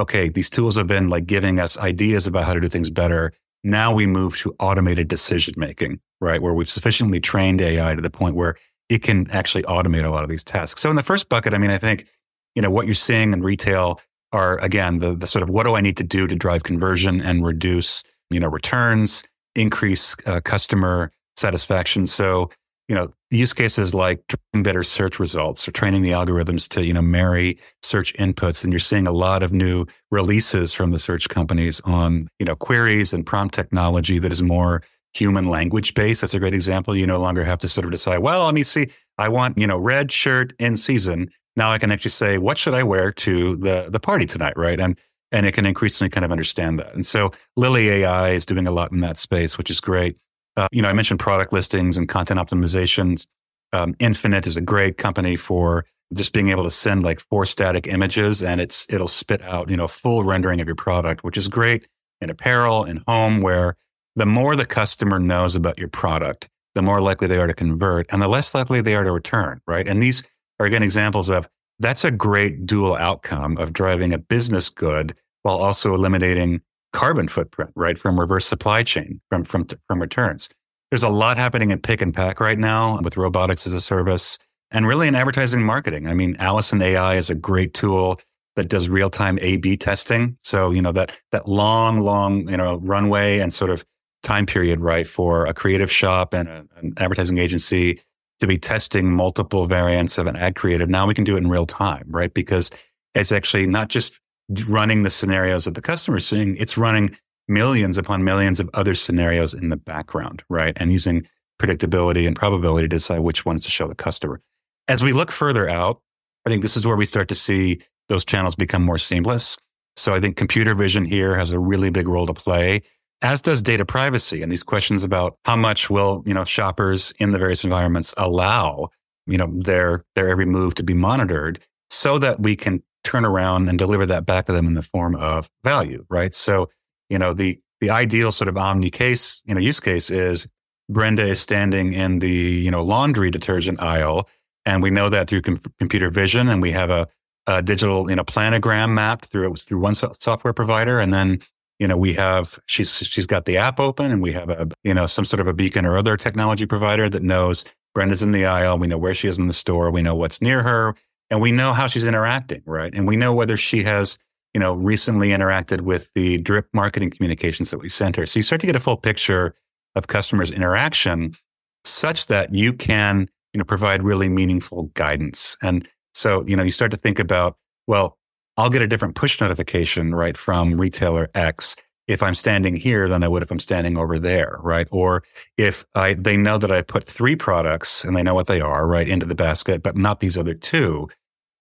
okay, 0.00 0.28
these 0.28 0.50
tools 0.50 0.76
have 0.76 0.86
been 0.86 1.08
like 1.08 1.26
giving 1.26 1.60
us 1.60 1.76
ideas 1.78 2.26
about 2.26 2.44
how 2.44 2.54
to 2.54 2.60
do 2.60 2.68
things 2.68 2.90
better. 2.90 3.32
Now 3.62 3.94
we 3.94 4.06
move 4.06 4.38
to 4.38 4.54
automated 4.58 5.08
decision 5.08 5.54
making, 5.56 6.00
right? 6.20 6.40
Where 6.40 6.54
we've 6.54 6.70
sufficiently 6.70 7.20
trained 7.20 7.60
AI 7.60 7.94
to 7.94 8.00
the 8.00 8.10
point 8.10 8.34
where 8.34 8.56
it 8.88 9.02
can 9.02 9.30
actually 9.30 9.62
automate 9.64 10.04
a 10.04 10.08
lot 10.10 10.24
of 10.24 10.30
these 10.30 10.42
tasks. 10.42 10.80
So 10.80 10.90
in 10.90 10.96
the 10.96 11.02
first 11.02 11.28
bucket, 11.28 11.54
I 11.54 11.58
mean, 11.58 11.70
I 11.70 11.78
think, 11.78 12.06
you 12.54 12.62
know, 12.62 12.70
what 12.70 12.86
you're 12.86 12.94
seeing 12.94 13.32
in 13.32 13.42
retail 13.42 14.00
are 14.32 14.58
again, 14.58 14.98
the, 14.98 15.14
the 15.14 15.26
sort 15.26 15.42
of 15.42 15.50
what 15.50 15.64
do 15.64 15.74
I 15.74 15.80
need 15.80 15.96
to 15.98 16.04
do 16.04 16.26
to 16.26 16.34
drive 16.34 16.62
conversion 16.62 17.20
and 17.20 17.44
reduce, 17.44 18.02
you 18.30 18.40
know, 18.40 18.48
returns, 18.48 19.22
increase 19.54 20.16
uh, 20.26 20.40
customer 20.40 21.12
satisfaction. 21.36 22.06
So 22.06 22.50
you 22.90 22.96
know, 22.96 23.14
use 23.30 23.52
cases 23.52 23.94
like 23.94 24.20
better 24.52 24.82
search 24.82 25.20
results 25.20 25.68
or 25.68 25.70
training 25.70 26.02
the 26.02 26.10
algorithms 26.10 26.68
to, 26.70 26.84
you 26.84 26.92
know, 26.92 27.00
marry 27.00 27.56
search 27.84 28.12
inputs. 28.14 28.64
And 28.64 28.72
you're 28.72 28.80
seeing 28.80 29.06
a 29.06 29.12
lot 29.12 29.44
of 29.44 29.52
new 29.52 29.86
releases 30.10 30.74
from 30.74 30.90
the 30.90 30.98
search 30.98 31.28
companies 31.28 31.80
on, 31.84 32.28
you 32.40 32.46
know, 32.46 32.56
queries 32.56 33.12
and 33.12 33.24
prompt 33.24 33.54
technology 33.54 34.18
that 34.18 34.32
is 34.32 34.42
more 34.42 34.82
human 35.14 35.44
language 35.44 35.94
based. 35.94 36.22
That's 36.22 36.34
a 36.34 36.40
great 36.40 36.52
example. 36.52 36.96
You 36.96 37.06
no 37.06 37.20
longer 37.20 37.44
have 37.44 37.60
to 37.60 37.68
sort 37.68 37.84
of 37.84 37.92
decide, 37.92 38.18
well, 38.18 38.44
let 38.44 38.54
me 38.54 38.64
see, 38.64 38.88
I 39.18 39.28
want, 39.28 39.56
you 39.56 39.68
know, 39.68 39.78
red 39.78 40.10
shirt 40.10 40.52
in 40.58 40.76
season. 40.76 41.30
Now 41.54 41.70
I 41.70 41.78
can 41.78 41.92
actually 41.92 42.10
say, 42.10 42.38
what 42.38 42.58
should 42.58 42.74
I 42.74 42.82
wear 42.82 43.12
to 43.12 43.54
the 43.54 43.88
the 43.88 44.00
party 44.00 44.26
tonight? 44.26 44.54
Right. 44.56 44.80
And 44.80 44.98
and 45.30 45.46
it 45.46 45.52
can 45.52 45.64
increasingly 45.64 46.10
kind 46.10 46.24
of 46.24 46.32
understand 46.32 46.80
that. 46.80 46.92
And 46.92 47.06
so 47.06 47.30
Lily 47.56 47.88
AI 47.88 48.30
is 48.30 48.44
doing 48.44 48.66
a 48.66 48.72
lot 48.72 48.90
in 48.90 48.98
that 48.98 49.16
space, 49.16 49.56
which 49.56 49.70
is 49.70 49.78
great. 49.78 50.16
Uh, 50.60 50.68
you 50.72 50.82
know, 50.82 50.90
I 50.90 50.92
mentioned 50.92 51.20
product 51.20 51.54
listings 51.54 51.96
and 51.96 52.06
content 52.06 52.38
optimizations. 52.38 53.26
Um, 53.72 53.96
Infinite 53.98 54.46
is 54.46 54.58
a 54.58 54.60
great 54.60 54.98
company 54.98 55.34
for 55.34 55.86
just 56.12 56.34
being 56.34 56.50
able 56.50 56.64
to 56.64 56.70
send 56.70 57.02
like 57.02 57.18
four 57.18 57.46
static 57.46 57.86
images 57.86 58.42
and 58.42 58.60
it's 58.60 58.84
it'll 58.90 59.08
spit 59.08 59.40
out 59.40 59.70
you 59.70 59.76
know 59.76 59.88
full 59.88 60.22
rendering 60.22 60.60
of 60.60 60.66
your 60.66 60.76
product, 60.76 61.24
which 61.24 61.38
is 61.38 61.48
great 61.48 61.88
in 62.20 62.28
apparel, 62.28 62.84
and 62.84 63.02
home, 63.08 63.40
where 63.40 63.78
the 64.16 64.26
more 64.26 64.54
the 64.54 64.66
customer 64.66 65.18
knows 65.18 65.56
about 65.56 65.78
your 65.78 65.88
product, 65.88 66.46
the 66.74 66.82
more 66.82 67.00
likely 67.00 67.26
they 67.26 67.38
are 67.38 67.46
to 67.46 67.54
convert 67.54 68.04
and 68.12 68.20
the 68.20 68.28
less 68.28 68.54
likely 68.54 68.82
they 68.82 68.94
are 68.94 69.04
to 69.04 69.12
return, 69.12 69.62
right? 69.66 69.88
And 69.88 70.02
these 70.02 70.22
are 70.58 70.66
again 70.66 70.82
examples 70.82 71.30
of 71.30 71.48
that's 71.78 72.04
a 72.04 72.10
great 72.10 72.66
dual 72.66 72.96
outcome 72.96 73.56
of 73.56 73.72
driving 73.72 74.12
a 74.12 74.18
business 74.18 74.68
good 74.68 75.14
while 75.42 75.56
also 75.56 75.94
eliminating 75.94 76.60
carbon 76.92 77.28
footprint, 77.28 77.70
right? 77.74 77.98
From 77.98 78.18
reverse 78.18 78.46
supply 78.46 78.82
chain, 78.82 79.20
from, 79.28 79.44
from, 79.44 79.66
from 79.86 80.00
returns. 80.00 80.48
There's 80.90 81.02
a 81.02 81.08
lot 81.08 81.36
happening 81.36 81.70
in 81.70 81.80
pick 81.80 82.02
and 82.02 82.12
pack 82.12 82.40
right 82.40 82.58
now 82.58 83.00
with 83.00 83.16
robotics 83.16 83.66
as 83.66 83.72
a 83.72 83.80
service 83.80 84.38
and 84.70 84.86
really 84.86 85.08
in 85.08 85.14
advertising 85.14 85.62
marketing. 85.62 86.08
I 86.08 86.14
mean, 86.14 86.36
Alison 86.38 86.82
AI 86.82 87.16
is 87.16 87.30
a 87.30 87.34
great 87.34 87.74
tool 87.74 88.20
that 88.56 88.68
does 88.68 88.88
real 88.88 89.10
time 89.10 89.38
A 89.40 89.56
B 89.56 89.76
testing. 89.76 90.36
So, 90.40 90.72
you 90.72 90.82
know, 90.82 90.92
that, 90.92 91.20
that 91.30 91.48
long, 91.48 92.00
long, 92.00 92.48
you 92.48 92.56
know, 92.56 92.76
runway 92.76 93.38
and 93.38 93.54
sort 93.54 93.70
of 93.70 93.84
time 94.22 94.46
period, 94.46 94.80
right, 94.80 95.06
for 95.06 95.46
a 95.46 95.54
creative 95.54 95.90
shop 95.90 96.34
and 96.34 96.48
a, 96.48 96.66
an 96.76 96.92
advertising 96.96 97.38
agency 97.38 98.00
to 98.40 98.46
be 98.46 98.58
testing 98.58 99.12
multiple 99.12 99.66
variants 99.66 100.18
of 100.18 100.26
an 100.26 100.34
ad 100.34 100.56
creative. 100.56 100.88
Now 100.88 101.06
we 101.06 101.14
can 101.14 101.24
do 101.24 101.36
it 101.36 101.38
in 101.38 101.48
real 101.48 101.66
time, 101.66 102.04
right? 102.08 102.32
Because 102.32 102.70
it's 103.14 103.32
actually 103.32 103.66
not 103.66 103.88
just 103.88 104.18
running 104.66 105.02
the 105.02 105.10
scenarios 105.10 105.64
that 105.64 105.74
the 105.74 105.82
customer 105.82 106.18
is 106.18 106.26
seeing, 106.26 106.56
it's 106.56 106.76
running 106.76 107.16
millions 107.48 107.98
upon 107.98 108.24
millions 108.24 108.60
of 108.60 108.70
other 108.74 108.94
scenarios 108.94 109.54
in 109.54 109.68
the 109.68 109.76
background, 109.76 110.42
right? 110.48 110.76
And 110.76 110.92
using 110.92 111.26
predictability 111.60 112.26
and 112.26 112.36
probability 112.36 112.84
to 112.84 112.96
decide 112.96 113.20
which 113.20 113.44
ones 113.44 113.64
to 113.64 113.70
show 113.70 113.88
the 113.88 113.94
customer. 113.94 114.40
As 114.88 115.02
we 115.02 115.12
look 115.12 115.30
further 115.30 115.68
out, 115.68 116.00
I 116.46 116.50
think 116.50 116.62
this 116.62 116.76
is 116.76 116.86
where 116.86 116.96
we 116.96 117.06
start 117.06 117.28
to 117.28 117.34
see 117.34 117.80
those 118.08 118.24
channels 118.24 118.54
become 118.54 118.82
more 118.82 118.98
seamless. 118.98 119.56
So 119.96 120.14
I 120.14 120.20
think 120.20 120.36
computer 120.36 120.74
vision 120.74 121.04
here 121.04 121.36
has 121.36 121.50
a 121.50 121.58
really 121.58 121.90
big 121.90 122.08
role 122.08 122.26
to 122.26 122.34
play 122.34 122.82
as 123.22 123.42
does 123.42 123.62
data 123.62 123.84
privacy 123.84 124.42
and 124.42 124.50
these 124.50 124.62
questions 124.62 125.04
about 125.04 125.36
how 125.44 125.56
much 125.56 125.90
will 125.90 126.22
you 126.26 126.34
know 126.34 126.44
shoppers 126.44 127.12
in 127.18 127.32
the 127.32 127.38
various 127.38 127.64
environments 127.64 128.14
allow 128.16 128.88
you 129.26 129.36
know 129.36 129.50
their 129.58 130.04
their 130.14 130.28
every 130.28 130.46
move 130.46 130.74
to 130.74 130.82
be 130.82 130.94
monitored 130.94 131.60
so 131.90 132.18
that 132.18 132.40
we 132.40 132.56
can 132.56 132.82
turn 133.10 133.24
around 133.24 133.68
and 133.68 133.78
deliver 133.78 134.06
that 134.06 134.26
back 134.26 134.46
to 134.46 134.52
them 134.52 134.66
in 134.66 134.74
the 134.74 134.82
form 134.82 135.16
of 135.16 135.48
value 135.64 136.04
right 136.08 136.34
so 136.34 136.68
you 137.08 137.18
know 137.18 137.32
the 137.32 137.58
the 137.80 137.90
ideal 137.90 138.30
sort 138.30 138.48
of 138.48 138.56
omni 138.56 138.90
case 138.90 139.42
you 139.44 139.54
know 139.54 139.60
use 139.60 139.80
case 139.80 140.10
is 140.10 140.46
brenda 140.88 141.26
is 141.26 141.40
standing 141.40 141.92
in 141.92 142.18
the 142.20 142.30
you 142.30 142.70
know 142.70 142.82
laundry 142.82 143.30
detergent 143.30 143.80
aisle 143.80 144.28
and 144.64 144.82
we 144.82 144.90
know 144.90 145.08
that 145.08 145.28
through 145.28 145.42
com- 145.42 145.60
computer 145.78 146.10
vision 146.10 146.48
and 146.48 146.62
we 146.62 146.70
have 146.70 146.90
a, 146.90 147.06
a 147.46 147.62
digital 147.62 148.08
you 148.08 148.16
know 148.16 148.24
planogram 148.24 148.92
mapped 148.92 149.26
through 149.26 149.52
it 149.52 149.58
through 149.58 149.80
one 149.80 149.94
so- 149.94 150.12
software 150.18 150.52
provider 150.52 151.00
and 151.00 151.12
then 151.12 151.40
you 151.80 151.88
know, 151.88 151.96
we 151.96 152.12
have 152.12 152.60
she's 152.66 152.94
she's 152.98 153.26
got 153.26 153.46
the 153.46 153.56
app 153.56 153.80
open 153.80 154.12
and 154.12 154.22
we 154.22 154.32
have 154.32 154.50
a 154.50 154.68
you 154.84 154.92
know 154.92 155.06
some 155.06 155.24
sort 155.24 155.40
of 155.40 155.48
a 155.48 155.54
beacon 155.54 155.86
or 155.86 155.96
other 155.96 156.16
technology 156.16 156.66
provider 156.66 157.08
that 157.08 157.22
knows 157.22 157.64
Brenda's 157.94 158.22
in 158.22 158.32
the 158.32 158.44
aisle. 158.44 158.78
We 158.78 158.86
know 158.86 158.98
where 158.98 159.14
she 159.14 159.28
is 159.28 159.38
in 159.38 159.46
the 159.46 159.54
store. 159.54 159.90
We 159.90 160.02
know 160.02 160.14
what's 160.14 160.42
near 160.42 160.62
her, 160.62 160.94
and 161.30 161.40
we 161.40 161.52
know 161.52 161.72
how 161.72 161.86
she's 161.86 162.04
interacting, 162.04 162.62
right? 162.66 162.92
And 162.94 163.06
we 163.06 163.16
know 163.16 163.34
whether 163.34 163.56
she 163.56 163.82
has 163.84 164.18
you 164.54 164.60
know 164.60 164.74
recently 164.74 165.30
interacted 165.30 165.82
with 165.82 166.12
the 166.14 166.38
drip 166.38 166.68
marketing 166.72 167.10
communications 167.10 167.70
that 167.70 167.78
we 167.78 167.88
sent 167.88 168.16
her. 168.16 168.26
So 168.26 168.38
you 168.38 168.42
start 168.42 168.60
to 168.62 168.66
get 168.66 168.76
a 168.76 168.80
full 168.80 168.96
picture 168.96 169.54
of 169.96 170.06
customers' 170.06 170.50
interaction, 170.50 171.36
such 171.84 172.26
that 172.26 172.54
you 172.54 172.72
can 172.72 173.28
you 173.52 173.58
know 173.58 173.64
provide 173.64 174.02
really 174.02 174.28
meaningful 174.28 174.84
guidance. 174.94 175.56
And 175.62 175.88
so 176.14 176.44
you 176.46 176.56
know 176.56 176.62
you 176.62 176.72
start 176.72 176.90
to 176.90 176.96
think 176.96 177.18
about 177.18 177.56
well 177.86 178.16
I'll 178.56 178.70
get 178.70 178.82
a 178.82 178.86
different 178.86 179.14
push 179.14 179.40
notification, 179.40 180.14
right, 180.14 180.36
from 180.36 180.78
retailer 180.78 181.30
X 181.34 181.76
if 182.10 182.22
I'm 182.22 182.34
standing 182.34 182.74
here 182.74 183.08
than 183.08 183.22
I 183.22 183.28
would 183.28 183.42
if 183.42 183.52
I'm 183.52 183.60
standing 183.60 183.96
over 183.96 184.18
there, 184.18 184.58
right? 184.62 184.88
Or 184.90 185.22
if 185.56 185.86
I 185.94 186.14
they 186.14 186.36
know 186.36 186.58
that 186.58 186.70
I 186.70 186.82
put 186.82 187.04
three 187.04 187.36
products 187.36 188.04
and 188.04 188.16
they 188.16 188.22
know 188.22 188.34
what 188.34 188.48
they 188.48 188.60
are, 188.60 188.86
right, 188.86 189.08
into 189.08 189.26
the 189.26 189.34
basket, 189.34 189.82
but 189.82 189.96
not 189.96 190.20
these 190.20 190.36
other 190.36 190.54
two. 190.54 191.08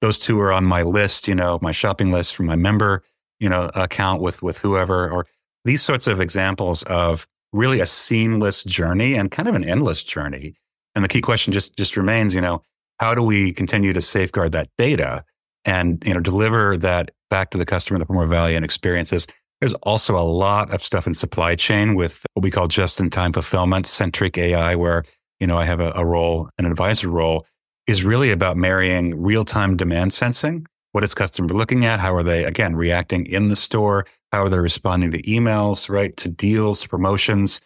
Those 0.01 0.19
two 0.19 0.39
are 0.39 0.51
on 0.51 0.63
my 0.63 0.83
list, 0.83 1.27
you 1.27 1.35
know, 1.35 1.59
my 1.61 1.71
shopping 1.71 2.11
list 2.11 2.35
from 2.35 2.45
my 2.45 2.55
member, 2.55 3.03
you 3.39 3.49
know, 3.49 3.69
account 3.75 4.21
with 4.21 4.41
with 4.41 4.59
whoever, 4.59 5.09
or 5.09 5.27
these 5.65 5.81
sorts 5.81 6.07
of 6.07 6.21
examples 6.21 6.83
of 6.83 7.27
really 7.51 7.79
a 7.79 7.85
seamless 7.85 8.63
journey 8.63 9.15
and 9.15 9.31
kind 9.31 9.47
of 9.49 9.55
an 9.55 9.63
endless 9.63 10.03
journey. 10.03 10.55
And 10.95 11.03
the 11.03 11.09
key 11.09 11.21
question 11.21 11.53
just 11.53 11.75
just 11.77 11.97
remains, 11.97 12.33
you 12.33 12.41
know, 12.41 12.63
how 12.99 13.15
do 13.15 13.23
we 13.23 13.53
continue 13.53 13.93
to 13.93 14.01
safeguard 14.01 14.51
that 14.53 14.69
data 14.77 15.23
and 15.65 16.03
you 16.05 16.13
know 16.13 16.19
deliver 16.19 16.77
that 16.77 17.11
back 17.29 17.51
to 17.51 17.57
the 17.57 17.65
customer 17.65 17.99
in 17.99 18.05
the 18.05 18.21
of 18.21 18.29
value 18.29 18.55
and 18.55 18.65
experiences. 18.65 19.27
There's 19.59 19.73
also 19.75 20.17
a 20.17 20.23
lot 20.23 20.71
of 20.71 20.83
stuff 20.83 21.05
in 21.05 21.13
supply 21.13 21.55
chain 21.55 21.95
with 21.95 22.25
what 22.33 22.43
we 22.43 22.49
call 22.49 22.67
just-in-time 22.67 23.33
fulfillment 23.33 23.87
centric 23.87 24.37
AI, 24.37 24.75
where 24.75 25.03
you 25.39 25.47
know 25.47 25.57
I 25.57 25.65
have 25.65 25.79
a, 25.79 25.91
a 25.95 26.05
role, 26.05 26.49
an 26.57 26.65
advisor 26.65 27.09
role, 27.09 27.45
is 27.89 28.03
really 28.03 28.31
about 28.31 28.55
marrying 28.55 29.19
real-time 29.19 29.75
demand 29.75 30.13
sensing. 30.13 30.65
What 30.91 31.03
is 31.03 31.15
customer 31.15 31.49
looking 31.49 31.85
at? 31.85 31.99
How 31.99 32.13
are 32.13 32.23
they 32.23 32.43
again 32.43 32.75
reacting 32.75 33.25
in 33.25 33.49
the 33.49 33.55
store? 33.55 34.05
How 34.31 34.43
are 34.43 34.49
they 34.49 34.59
responding 34.59 35.11
to 35.11 35.21
emails, 35.23 35.89
right? 35.89 36.15
To 36.17 36.29
deals, 36.29 36.85
promotions, 36.85 37.61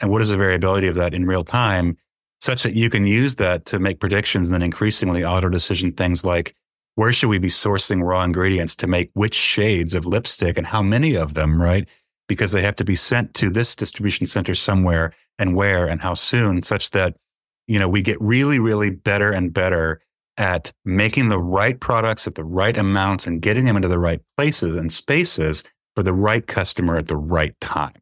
and 0.00 0.10
what 0.10 0.20
is 0.20 0.28
the 0.28 0.36
variability 0.36 0.88
of 0.88 0.94
that 0.96 1.14
in 1.14 1.26
real 1.26 1.42
time, 1.42 1.96
such 2.40 2.62
that 2.64 2.74
you 2.74 2.90
can 2.90 3.06
use 3.06 3.36
that 3.36 3.64
to 3.66 3.78
make 3.78 3.98
predictions 3.98 4.48
and 4.48 4.54
then 4.54 4.62
increasingly 4.62 5.24
auto 5.24 5.48
decision 5.48 5.92
things 5.92 6.22
like 6.22 6.54
where 6.94 7.12
should 7.12 7.30
we 7.30 7.38
be 7.38 7.48
sourcing 7.48 8.02
raw 8.02 8.22
ingredients 8.22 8.76
to 8.76 8.86
make 8.86 9.10
which 9.14 9.34
shades 9.34 9.94
of 9.94 10.04
lipstick 10.04 10.58
and 10.58 10.66
how 10.66 10.82
many 10.82 11.14
of 11.14 11.32
them, 11.32 11.60
right? 11.60 11.88
Because 12.28 12.52
they 12.52 12.62
have 12.62 12.76
to 12.76 12.84
be 12.84 12.96
sent 12.96 13.32
to 13.34 13.48
this 13.48 13.74
distribution 13.74 14.26
center 14.26 14.54
somewhere 14.54 15.14
and 15.38 15.56
where 15.56 15.86
and 15.86 16.02
how 16.02 16.12
soon, 16.12 16.60
such 16.60 16.90
that, 16.90 17.16
you 17.66 17.78
know, 17.78 17.88
we 17.88 18.02
get 18.02 18.20
really, 18.20 18.58
really 18.58 18.90
better 18.90 19.30
and 19.30 19.52
better 19.52 20.00
at 20.36 20.72
making 20.84 21.28
the 21.28 21.38
right 21.38 21.78
products 21.78 22.26
at 22.26 22.34
the 22.34 22.44
right 22.44 22.76
amounts 22.76 23.26
and 23.26 23.42
getting 23.42 23.64
them 23.64 23.76
into 23.76 23.88
the 23.88 23.98
right 23.98 24.20
places 24.36 24.76
and 24.76 24.92
spaces 24.92 25.62
for 25.94 26.02
the 26.02 26.12
right 26.12 26.46
customer 26.46 26.96
at 26.96 27.08
the 27.08 27.16
right 27.16 27.58
time. 27.60 27.94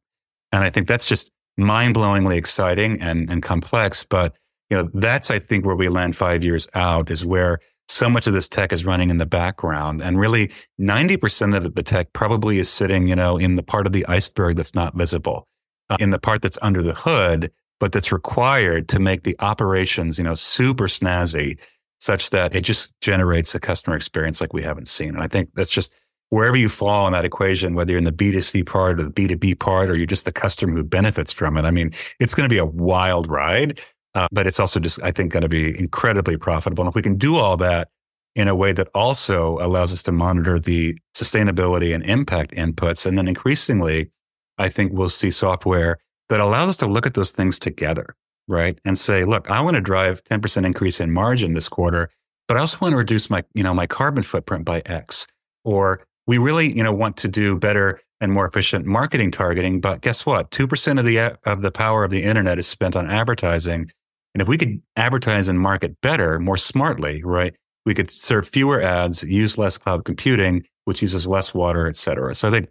And 0.52 0.64
I 0.64 0.70
think 0.70 0.86
that's 0.86 1.08
just 1.08 1.30
mind 1.56 1.94
blowingly 1.94 2.36
exciting 2.36 3.00
and, 3.00 3.28
and 3.28 3.42
complex. 3.42 4.04
But, 4.04 4.34
you 4.70 4.76
know, 4.76 4.90
that's, 4.94 5.30
I 5.30 5.38
think, 5.38 5.64
where 5.64 5.76
we 5.76 5.88
land 5.88 6.16
five 6.16 6.44
years 6.44 6.68
out 6.74 7.10
is 7.10 7.24
where 7.24 7.58
so 7.90 8.08
much 8.08 8.26
of 8.26 8.32
this 8.32 8.48
tech 8.48 8.72
is 8.72 8.84
running 8.84 9.10
in 9.10 9.18
the 9.18 9.26
background 9.26 10.00
and 10.00 10.18
really 10.18 10.50
90% 10.80 11.56
of 11.56 11.74
the 11.74 11.82
tech 11.82 12.12
probably 12.12 12.58
is 12.58 12.70
sitting 12.70 13.08
you 13.08 13.16
know 13.16 13.36
in 13.36 13.56
the 13.56 13.62
part 13.62 13.86
of 13.86 13.92
the 13.92 14.06
iceberg 14.06 14.56
that's 14.56 14.74
not 14.74 14.94
visible 14.94 15.48
uh, 15.90 15.96
in 15.98 16.10
the 16.10 16.18
part 16.18 16.40
that's 16.40 16.58
under 16.62 16.82
the 16.82 16.94
hood 16.94 17.50
but 17.80 17.92
that's 17.92 18.12
required 18.12 18.88
to 18.88 19.00
make 19.00 19.24
the 19.24 19.36
operations 19.40 20.18
you 20.18 20.24
know 20.24 20.34
super 20.34 20.86
snazzy 20.86 21.58
such 21.98 22.30
that 22.30 22.54
it 22.54 22.62
just 22.62 22.92
generates 23.00 23.54
a 23.54 23.60
customer 23.60 23.96
experience 23.96 24.40
like 24.40 24.52
we 24.52 24.62
haven't 24.62 24.88
seen 24.88 25.10
and 25.10 25.22
i 25.22 25.28
think 25.28 25.50
that's 25.54 25.72
just 25.72 25.92
wherever 26.28 26.56
you 26.56 26.68
fall 26.68 27.06
in 27.06 27.12
that 27.12 27.24
equation 27.24 27.74
whether 27.74 27.90
you're 27.90 27.98
in 27.98 28.04
the 28.04 28.12
b2c 28.12 28.64
part 28.64 29.00
or 29.00 29.04
the 29.04 29.10
b2b 29.10 29.58
part 29.58 29.90
or 29.90 29.96
you're 29.96 30.06
just 30.06 30.24
the 30.24 30.32
customer 30.32 30.76
who 30.76 30.84
benefits 30.84 31.32
from 31.32 31.56
it 31.56 31.64
i 31.64 31.70
mean 31.70 31.92
it's 32.20 32.34
going 32.34 32.48
to 32.48 32.52
be 32.52 32.58
a 32.58 32.64
wild 32.64 33.28
ride 33.28 33.80
uh, 34.14 34.26
but 34.32 34.46
it's 34.46 34.58
also 34.58 34.80
just, 34.80 35.00
I 35.02 35.12
think, 35.12 35.32
going 35.32 35.42
to 35.42 35.48
be 35.48 35.78
incredibly 35.78 36.36
profitable. 36.36 36.82
And 36.82 36.88
if 36.88 36.94
we 36.94 37.02
can 37.02 37.16
do 37.16 37.36
all 37.36 37.56
that 37.58 37.88
in 38.34 38.48
a 38.48 38.54
way 38.54 38.72
that 38.72 38.88
also 38.94 39.58
allows 39.58 39.92
us 39.92 40.02
to 40.04 40.12
monitor 40.12 40.58
the 40.58 40.98
sustainability 41.14 41.94
and 41.94 42.04
impact 42.04 42.52
inputs, 42.52 43.06
and 43.06 43.16
then 43.16 43.28
increasingly, 43.28 44.10
I 44.58 44.68
think 44.68 44.92
we'll 44.92 45.08
see 45.08 45.30
software 45.30 45.98
that 46.30 46.40
allows 46.40 46.70
us 46.70 46.76
to 46.78 46.86
look 46.86 47.06
at 47.06 47.14
those 47.14 47.32
things 47.32 47.58
together, 47.58 48.14
right? 48.48 48.78
And 48.84 48.98
say, 48.98 49.24
look, 49.24 49.50
I 49.50 49.60
want 49.60 49.74
to 49.74 49.80
drive 49.80 50.24
10% 50.24 50.64
increase 50.64 51.00
in 51.00 51.10
margin 51.10 51.52
this 51.52 51.68
quarter, 51.68 52.08
but 52.48 52.56
I 52.56 52.60
also 52.60 52.78
want 52.80 52.92
to 52.92 52.96
reduce 52.96 53.28
my, 53.28 53.44
you 53.52 53.62
know, 53.62 53.74
my 53.74 53.86
carbon 53.86 54.22
footprint 54.22 54.64
by 54.64 54.80
X. 54.86 55.26
Or 55.64 56.00
we 56.26 56.38
really, 56.38 56.74
you 56.74 56.84
know, 56.84 56.92
want 56.92 57.16
to 57.18 57.28
do 57.28 57.56
better 57.56 58.00
and 58.20 58.32
more 58.32 58.46
efficient 58.46 58.86
marketing 58.86 59.32
targeting. 59.32 59.80
But 59.80 60.02
guess 60.02 60.24
what? 60.24 60.50
2% 60.52 60.98
of 60.98 61.04
the, 61.04 61.36
of 61.44 61.62
the 61.62 61.72
power 61.72 62.04
of 62.04 62.12
the 62.12 62.22
internet 62.22 62.58
is 62.58 62.68
spent 62.68 62.94
on 62.94 63.10
advertising. 63.10 63.90
And 64.32 64.40
if 64.40 64.46
we 64.46 64.56
could 64.56 64.80
advertise 64.94 65.48
and 65.48 65.58
market 65.58 66.00
better, 66.00 66.38
more 66.38 66.56
smartly, 66.56 67.24
right, 67.24 67.56
we 67.84 67.94
could 67.94 68.10
serve 68.10 68.48
fewer 68.48 68.80
ads, 68.80 69.24
use 69.24 69.58
less 69.58 69.76
cloud 69.76 70.04
computing, 70.04 70.64
which 70.84 71.02
uses 71.02 71.26
less 71.26 71.52
water, 71.52 71.88
et 71.88 71.96
cetera. 71.96 72.36
So 72.36 72.46
I 72.46 72.50
think 72.52 72.68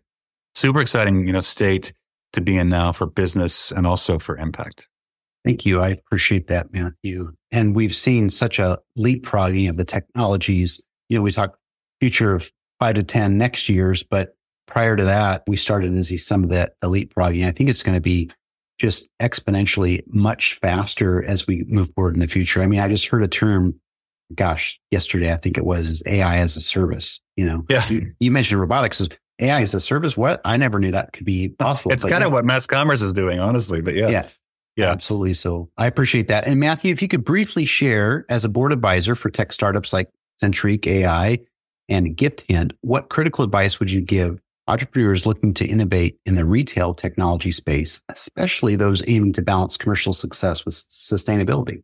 super 0.56 0.80
exciting, 0.80 1.28
you 1.28 1.34
know, 1.34 1.42
state 1.42 1.92
to 2.34 2.42
be 2.42 2.58
in 2.58 2.70
now 2.70 2.92
for 2.92 3.06
business 3.06 3.72
and 3.72 3.88
also 3.88 4.20
for 4.20 4.38
impact. 4.38 4.88
Thank 5.46 5.66
you. 5.66 5.82
I 5.82 5.90
appreciate 5.90 6.48
that, 6.48 6.72
Matthew. 6.74 7.32
And 7.52 7.76
we've 7.76 7.96
seen 7.96 8.30
such 8.30 8.60
a 8.60 8.80
leapfrogging 8.98 9.70
of 9.70 9.78
the 9.78 9.86
technologies. 9.86 10.82
You 11.08 11.18
know, 11.18 11.24
we 11.24 11.32
talk 11.32 11.58
future 12.00 12.36
of 12.36 12.52
five 12.80 12.96
to 12.96 13.04
10 13.04 13.38
next 13.38 13.70
years, 13.70 14.04
but 14.04 14.36
prior 14.68 14.96
to 14.96 15.06
that, 15.06 15.44
we 15.48 15.58
started 15.58 15.94
to 15.96 16.04
see 16.04 16.18
some 16.18 16.44
of 16.44 16.50
that 16.50 16.74
leapfrogging. 16.84 17.46
I 17.46 17.52
think 17.52 17.70
it's 17.70 17.84
going 17.84 17.96
to 17.96 18.02
be 18.02 18.30
just 18.78 19.10
exponentially 19.22 20.02
much 20.08 20.56
faster 20.56 21.24
as 21.24 21.48
we 21.48 21.66
move 21.68 21.92
forward 21.96 22.16
in 22.16 22.22
the 22.22 22.28
future. 22.28 22.62
I 22.62 22.68
mean, 22.68 22.80
I 22.80 22.88
just 22.88 23.08
heard 23.08 23.24
a 23.24 23.28
term, 23.28 23.80
gosh, 24.34 24.80
yesterday, 24.92 25.34
I 25.34 25.38
think 25.38 25.58
it 25.58 25.66
was 25.66 26.02
AI 26.06 26.38
as 26.38 26.56
a 26.56 26.62
service. 26.62 27.22
You 27.36 27.46
know, 27.46 27.66
yeah. 27.70 27.88
you, 27.90 28.14
you 28.20 28.32
mentioned 28.32 28.62
robotics. 28.62 29.06
AI 29.40 29.62
as 29.62 29.74
a 29.74 29.80
service. 29.80 30.18
What? 30.18 30.42
I 30.46 30.58
never 30.58 30.80
knew 30.80 30.92
that 30.92 31.14
could 31.14 31.26
be 31.26 31.50
possible. 31.50 31.92
It's 31.92 32.04
kind 32.04 32.22
yeah. 32.22 32.28
of 32.28 32.34
what 32.34 32.46
MAS 32.46 32.68
Commerce 32.68 33.02
is 33.02 33.14
doing, 33.14 33.40
honestly. 33.40 33.82
But 33.82 33.96
yeah. 33.96 34.10
Yeah. 34.10 34.28
Yeah. 34.76 34.92
Absolutely. 34.92 35.34
So 35.34 35.70
I 35.78 35.88
appreciate 35.88 36.30
that. 36.30 36.48
And 36.48 36.60
Matthew, 36.60 36.94
if 36.94 37.02
you 37.02 37.08
could 37.08 37.26
briefly 37.26 37.66
share 37.66 38.26
as 38.30 38.46
a 38.46 38.50
board 38.50 38.72
advisor 38.72 39.16
for 39.16 39.30
tech 39.30 39.52
startups 39.52 39.92
like 39.92 40.10
Centric 40.40 40.88
AI 40.88 41.40
and 41.90 42.16
Gift 42.16 42.46
Hint, 42.48 42.74
what 42.82 43.10
critical 43.10 43.44
advice 43.44 43.80
would 43.80 43.92
you 43.92 44.02
give 44.02 44.40
entrepreneurs 44.70 45.26
looking 45.26 45.54
to 45.56 45.66
innovate 45.66 46.18
in 46.26 46.36
the 46.36 46.46
retail 46.46 46.94
technology 46.94 47.52
space, 47.52 48.02
especially 48.10 48.76
those 48.76 49.02
aiming 49.08 49.34
to 49.34 49.42
balance 49.42 49.76
commercial 49.76 50.14
success 50.14 50.64
with 50.64 50.76
sustainability? 50.76 51.84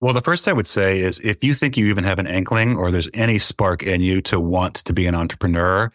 Well, 0.00 0.14
the 0.14 0.20
first 0.20 0.48
I 0.48 0.52
would 0.52 0.66
say 0.66 0.98
is 0.98 1.20
if 1.20 1.44
you 1.44 1.54
think 1.54 1.76
you 1.76 1.86
even 1.86 2.02
have 2.02 2.18
an 2.18 2.26
inkling 2.26 2.76
or 2.76 2.90
there's 2.90 3.08
any 3.14 3.38
spark 3.38 3.84
in 3.84 4.00
you 4.00 4.20
to 4.22 4.40
want 4.40 4.76
to 4.76 4.92
be 4.92 5.06
an 5.06 5.14
entrepreneur, 5.14 5.92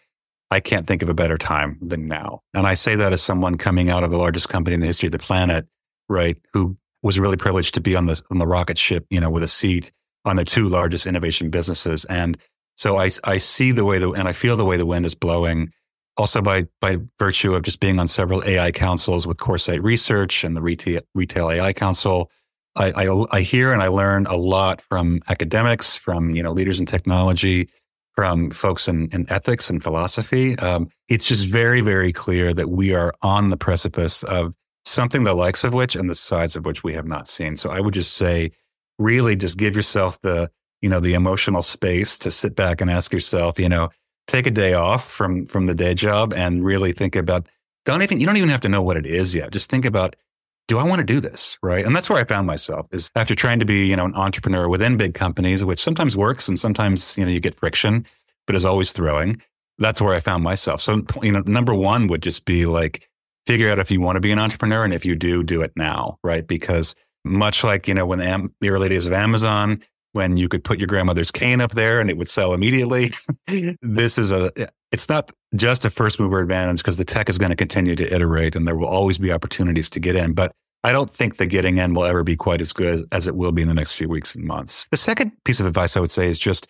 I 0.49 0.59
can't 0.59 0.87
think 0.87 1.01
of 1.01 1.09
a 1.09 1.13
better 1.13 1.37
time 1.37 1.77
than 1.81 2.07
now. 2.07 2.41
And 2.53 2.65
I 2.65 2.73
say 2.73 2.95
that 2.95 3.13
as 3.13 3.21
someone 3.21 3.57
coming 3.57 3.89
out 3.89 4.03
of 4.03 4.11
the 4.11 4.17
largest 4.17 4.49
company 4.49 4.73
in 4.73 4.79
the 4.79 4.87
history 4.87 5.07
of 5.07 5.11
the 5.11 5.19
planet, 5.19 5.67
right? 6.07 6.37
Who 6.53 6.77
was 7.03 7.19
really 7.19 7.37
privileged 7.37 7.73
to 7.75 7.81
be 7.81 7.95
on 7.95 8.05
the 8.05 8.21
on 8.31 8.37
the 8.37 8.47
rocket 8.47 8.77
ship, 8.77 9.05
you 9.09 9.19
know, 9.19 9.29
with 9.29 9.43
a 9.43 9.47
seat 9.47 9.91
on 10.25 10.35
the 10.37 10.45
two 10.45 10.67
largest 10.67 11.05
innovation 11.05 11.49
businesses. 11.49 12.05
And 12.05 12.37
so 12.75 12.97
I 12.97 13.09
I 13.23 13.37
see 13.37 13.71
the 13.71 13.85
way 13.85 13.99
the 13.99 14.11
and 14.11 14.27
I 14.27 14.33
feel 14.33 14.55
the 14.55 14.65
way 14.65 14.77
the 14.77 14.85
wind 14.85 15.05
is 15.05 15.15
blowing. 15.15 15.71
Also 16.15 16.41
by 16.41 16.67
by 16.81 16.97
virtue 17.19 17.53
of 17.53 17.63
just 17.63 17.79
being 17.79 17.99
on 17.99 18.07
several 18.07 18.43
AI 18.43 18.71
councils 18.71 19.27
with 19.27 19.37
Coresight 19.37 19.83
Research 19.83 20.43
and 20.43 20.55
the 20.55 20.61
Retail, 20.61 21.01
Retail 21.13 21.51
AI 21.51 21.73
Council, 21.73 22.31
I, 22.75 22.91
I, 23.05 23.25
I 23.31 23.41
hear 23.41 23.73
and 23.73 23.81
I 23.81 23.87
learn 23.87 24.25
a 24.27 24.35
lot 24.35 24.81
from 24.81 25.21
academics, 25.27 25.97
from 25.97 26.35
you 26.35 26.43
know 26.43 26.51
leaders 26.51 26.79
in 26.79 26.85
technology, 26.85 27.69
from 28.17 28.49
folks 28.49 28.87
in, 28.87 29.07
in 29.11 29.29
ethics 29.29 29.69
and 29.69 29.83
philosophy. 29.83 30.57
Um, 30.57 30.89
it's 31.07 31.27
just 31.27 31.45
very 31.45 31.81
very 31.81 32.11
clear 32.11 32.51
that 32.51 32.67
we 32.67 32.95
are 32.95 33.13
on 33.21 33.51
the 33.51 33.57
precipice 33.57 34.23
of 34.23 34.55
something 34.85 35.23
the 35.23 35.35
likes 35.35 35.63
of 35.63 35.71
which 35.71 35.95
and 35.95 36.09
the 36.09 36.15
size 36.15 36.55
of 36.55 36.65
which 36.65 36.83
we 36.83 36.93
have 36.93 37.05
not 37.05 37.27
seen. 37.27 37.55
So 37.55 37.69
I 37.69 37.79
would 37.79 37.93
just 37.93 38.13
say, 38.13 38.51
really, 38.97 39.35
just 39.35 39.59
give 39.59 39.75
yourself 39.75 40.19
the 40.21 40.49
you 40.81 40.89
know 40.89 40.99
the 40.99 41.13
emotional 41.13 41.61
space 41.61 42.17
to 42.17 42.31
sit 42.31 42.55
back 42.55 42.81
and 42.81 42.89
ask 42.89 43.13
yourself, 43.13 43.59
you 43.59 43.69
know, 43.69 43.89
take 44.25 44.47
a 44.47 44.51
day 44.51 44.73
off 44.73 45.07
from 45.07 45.45
from 45.45 45.67
the 45.67 45.75
day 45.75 45.93
job 45.93 46.33
and 46.33 46.65
really 46.65 46.93
think 46.93 47.15
about. 47.15 47.47
Don't 47.85 48.01
even 48.01 48.19
you 48.19 48.25
don't 48.25 48.37
even 48.37 48.49
have 48.49 48.61
to 48.61 48.69
know 48.69 48.81
what 48.81 48.97
it 48.97 49.05
is 49.05 49.35
yet. 49.35 49.51
Just 49.51 49.69
think 49.69 49.85
about. 49.85 50.15
Do 50.67 50.77
I 50.77 50.83
want 50.83 50.99
to 50.99 51.05
do 51.05 51.21
this? 51.21 51.57
Right. 51.63 51.85
And 51.85 51.95
that's 51.95 52.09
where 52.09 52.19
I 52.19 52.25
found 52.25 52.45
myself 52.45 52.87
is 52.91 53.09
after 53.15 53.35
trying 53.35 53.59
to 53.59 53.65
be, 53.65 53.85
you 53.85 53.95
know, 53.95 54.05
an 54.05 54.15
entrepreneur 54.15 54.67
within 54.67 54.97
big 54.97 55.13
companies, 55.13 55.63
which 55.63 55.81
sometimes 55.81 56.17
works 56.17 56.47
and 56.47 56.59
sometimes, 56.59 57.17
you 57.17 57.25
know, 57.25 57.31
you 57.31 57.39
get 57.39 57.55
friction, 57.55 58.05
but 58.45 58.55
is 58.55 58.65
always 58.65 58.91
thrilling. 58.91 59.41
That's 59.77 60.01
where 60.01 60.13
I 60.13 60.19
found 60.19 60.43
myself. 60.43 60.81
So, 60.81 61.03
you 61.21 61.31
know, 61.31 61.41
number 61.45 61.73
one 61.73 62.07
would 62.07 62.21
just 62.21 62.45
be 62.45 62.65
like, 62.65 63.07
figure 63.45 63.71
out 63.71 63.79
if 63.79 63.89
you 63.89 64.01
want 64.01 64.17
to 64.17 64.19
be 64.19 64.31
an 64.31 64.39
entrepreneur. 64.39 64.83
And 64.83 64.93
if 64.93 65.05
you 65.05 65.15
do, 65.15 65.41
do 65.41 65.61
it 65.61 65.71
now, 65.77 66.19
right? 66.21 66.45
Because 66.45 66.95
much 67.23 67.63
like, 67.63 67.87
you 67.87 67.93
know, 67.93 68.05
when 68.05 68.19
the, 68.19 68.25
Am- 68.25 68.53
the 68.59 68.69
early 68.69 68.89
days 68.89 69.07
of 69.07 69.13
Amazon, 69.13 69.81
when 70.11 70.35
you 70.35 70.49
could 70.49 70.63
put 70.63 70.79
your 70.79 70.87
grandmother's 70.87 71.31
cane 71.31 71.61
up 71.61 71.71
there 71.71 72.01
and 72.01 72.09
it 72.09 72.17
would 72.17 72.27
sell 72.27 72.53
immediately, 72.53 73.13
this 73.81 74.17
is 74.17 74.31
a, 74.31 74.51
it's 74.91 75.07
not 75.07 75.31
just 75.55 75.85
a 75.85 75.89
first 75.89 76.19
mover 76.19 76.39
advantage 76.39 76.79
because 76.79 76.97
the 76.97 77.05
tech 77.05 77.29
is 77.29 77.37
going 77.37 77.49
to 77.49 77.55
continue 77.55 77.95
to 77.95 78.13
iterate 78.13 78.55
and 78.55 78.67
there 78.67 78.75
will 78.75 78.87
always 78.87 79.17
be 79.17 79.31
opportunities 79.31 79.89
to 79.91 79.99
get 79.99 80.15
in. 80.15 80.33
But 80.33 80.51
I 80.83 80.91
don't 80.91 81.13
think 81.13 81.37
the 81.37 81.45
getting 81.45 81.77
in 81.77 81.93
will 81.93 82.05
ever 82.05 82.23
be 82.23 82.35
quite 82.35 82.61
as 82.61 82.73
good 82.73 83.07
as 83.11 83.27
it 83.27 83.35
will 83.35 83.51
be 83.51 83.61
in 83.61 83.67
the 83.67 83.73
next 83.73 83.93
few 83.93 84.09
weeks 84.09 84.35
and 84.35 84.43
months. 84.43 84.87
The 84.91 84.97
second 84.97 85.31
piece 85.45 85.59
of 85.59 85.65
advice 85.65 85.97
I 85.97 85.99
would 85.99 86.11
say 86.11 86.29
is 86.29 86.37
just, 86.37 86.67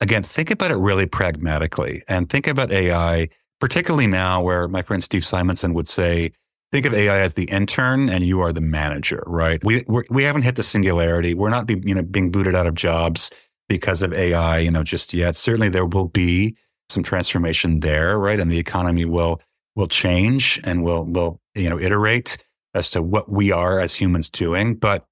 again, 0.00 0.22
think 0.22 0.50
about 0.50 0.70
it 0.70 0.76
really 0.76 1.06
pragmatically 1.06 2.02
and 2.08 2.28
think 2.28 2.46
about 2.46 2.72
AI 2.72 3.28
particularly 3.60 4.06
now 4.06 4.42
where 4.42 4.68
my 4.68 4.82
friend 4.82 5.02
Steve 5.02 5.24
Simonson 5.24 5.74
would 5.74 5.88
say, 5.88 6.32
think 6.70 6.86
of 6.86 6.94
AI 6.94 7.20
as 7.20 7.34
the 7.34 7.44
intern 7.44 8.08
and 8.08 8.26
you 8.26 8.40
are 8.40 8.52
the 8.52 8.60
manager, 8.60 9.22
right? 9.26 9.62
We 9.64 9.84
we're, 9.88 10.04
we 10.10 10.24
have 10.24 10.36
not 10.36 10.44
hit 10.44 10.56
the 10.56 10.62
singularity. 10.62 11.34
We're 11.34 11.50
not 11.50 11.66
be, 11.66 11.80
you 11.84 11.94
know 11.94 12.02
being 12.02 12.30
booted 12.30 12.54
out 12.54 12.66
of 12.66 12.74
jobs 12.74 13.30
because 13.68 14.02
of 14.02 14.12
AI, 14.12 14.58
you 14.58 14.70
know, 14.70 14.82
just 14.82 15.12
yet. 15.12 15.36
Certainly 15.36 15.70
there 15.70 15.86
will 15.86 16.08
be 16.08 16.56
some 16.88 17.02
transformation 17.02 17.80
there, 17.80 18.18
right? 18.18 18.40
And 18.40 18.50
the 18.50 18.58
economy 18.58 19.04
will 19.04 19.40
will 19.76 19.88
change 19.88 20.60
and 20.64 20.82
will 20.82 21.04
will 21.04 21.40
you 21.54 21.70
know 21.70 21.78
iterate 21.78 22.44
as 22.74 22.90
to 22.90 23.02
what 23.02 23.30
we 23.30 23.50
are 23.50 23.80
as 23.80 23.94
humans 23.94 24.28
doing, 24.28 24.74
but 24.74 25.04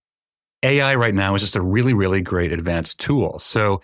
AI 0.62 0.94
right 0.94 1.14
now 1.14 1.34
is 1.34 1.42
just 1.42 1.56
a 1.56 1.62
really 1.62 1.94
really 1.94 2.20
great 2.20 2.52
advanced 2.52 2.98
tool. 3.00 3.38
So 3.38 3.80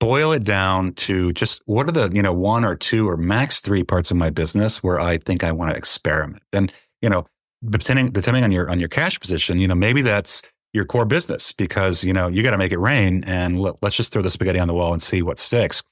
boil 0.00 0.32
it 0.32 0.42
down 0.42 0.94
to 0.94 1.32
just 1.34 1.62
what 1.66 1.86
are 1.88 1.92
the, 1.92 2.10
you 2.12 2.22
know, 2.22 2.32
one 2.32 2.64
or 2.64 2.74
two 2.74 3.08
or 3.08 3.16
max 3.16 3.60
three 3.60 3.84
parts 3.84 4.10
of 4.10 4.16
my 4.16 4.30
business 4.30 4.82
where 4.82 4.98
I 4.98 5.18
think 5.18 5.44
I 5.44 5.52
want 5.52 5.70
to 5.70 5.76
experiment. 5.76 6.42
And, 6.52 6.72
you 7.02 7.08
know, 7.08 7.26
depending 7.68 8.10
depending 8.10 8.42
on 8.42 8.50
your 8.50 8.68
on 8.68 8.80
your 8.80 8.88
cash 8.88 9.20
position, 9.20 9.58
you 9.58 9.68
know, 9.68 9.74
maybe 9.74 10.02
that's 10.02 10.42
your 10.72 10.86
core 10.86 11.04
business 11.04 11.52
because, 11.52 12.02
you 12.02 12.12
know, 12.12 12.28
you 12.28 12.42
got 12.42 12.52
to 12.52 12.58
make 12.58 12.72
it 12.72 12.78
rain 12.78 13.22
and 13.24 13.60
let, 13.60 13.76
let's 13.82 13.96
just 13.96 14.12
throw 14.12 14.22
the 14.22 14.30
spaghetti 14.30 14.58
on 14.58 14.68
the 14.68 14.74
wall 14.74 14.92
and 14.92 15.02
see 15.02 15.20
what 15.20 15.38
sticks. 15.38 15.82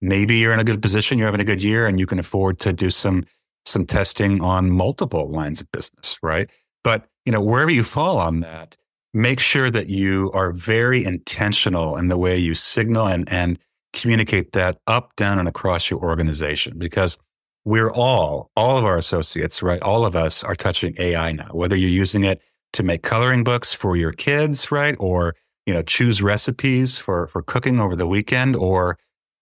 Maybe 0.00 0.36
you're 0.36 0.52
in 0.52 0.60
a 0.60 0.64
good 0.64 0.82
position, 0.82 1.18
you're 1.18 1.28
having 1.28 1.40
a 1.40 1.44
good 1.44 1.62
year 1.62 1.86
and 1.86 1.98
you 1.98 2.06
can 2.06 2.18
afford 2.18 2.58
to 2.60 2.72
do 2.72 2.90
some 2.90 3.24
some 3.66 3.86
testing 3.86 4.42
on 4.42 4.70
multiple 4.70 5.30
lines 5.30 5.60
of 5.60 5.70
business, 5.72 6.18
right? 6.22 6.50
But, 6.82 7.06
you 7.24 7.32
know, 7.32 7.40
wherever 7.40 7.70
you 7.70 7.82
fall 7.82 8.18
on 8.18 8.40
that, 8.40 8.76
make 9.12 9.40
sure 9.40 9.70
that 9.70 9.88
you 9.88 10.30
are 10.34 10.52
very 10.52 11.04
intentional 11.04 11.96
in 11.96 12.08
the 12.08 12.18
way 12.18 12.36
you 12.36 12.54
signal 12.54 13.06
and, 13.06 13.26
and 13.30 13.58
communicate 13.92 14.52
that 14.52 14.78
up, 14.86 15.16
down, 15.16 15.38
and 15.38 15.48
across 15.48 15.88
your 15.88 16.00
organization 16.00 16.78
because 16.78 17.16
we're 17.64 17.90
all, 17.90 18.50
all 18.56 18.76
of 18.76 18.84
our 18.84 18.98
associates, 18.98 19.62
right? 19.62 19.80
All 19.80 20.04
of 20.04 20.14
us 20.14 20.44
are 20.44 20.54
touching 20.54 20.94
AI 20.98 21.32
now, 21.32 21.48
whether 21.52 21.76
you're 21.76 21.88
using 21.88 22.24
it 22.24 22.42
to 22.74 22.82
make 22.82 23.02
coloring 23.02 23.44
books 23.44 23.72
for 23.72 23.96
your 23.96 24.12
kids, 24.12 24.70
right? 24.70 24.96
Or, 24.98 25.34
you 25.64 25.72
know, 25.72 25.80
choose 25.80 26.20
recipes 26.20 26.98
for, 26.98 27.26
for 27.28 27.40
cooking 27.40 27.80
over 27.80 27.96
the 27.96 28.06
weekend 28.06 28.56
or 28.56 28.98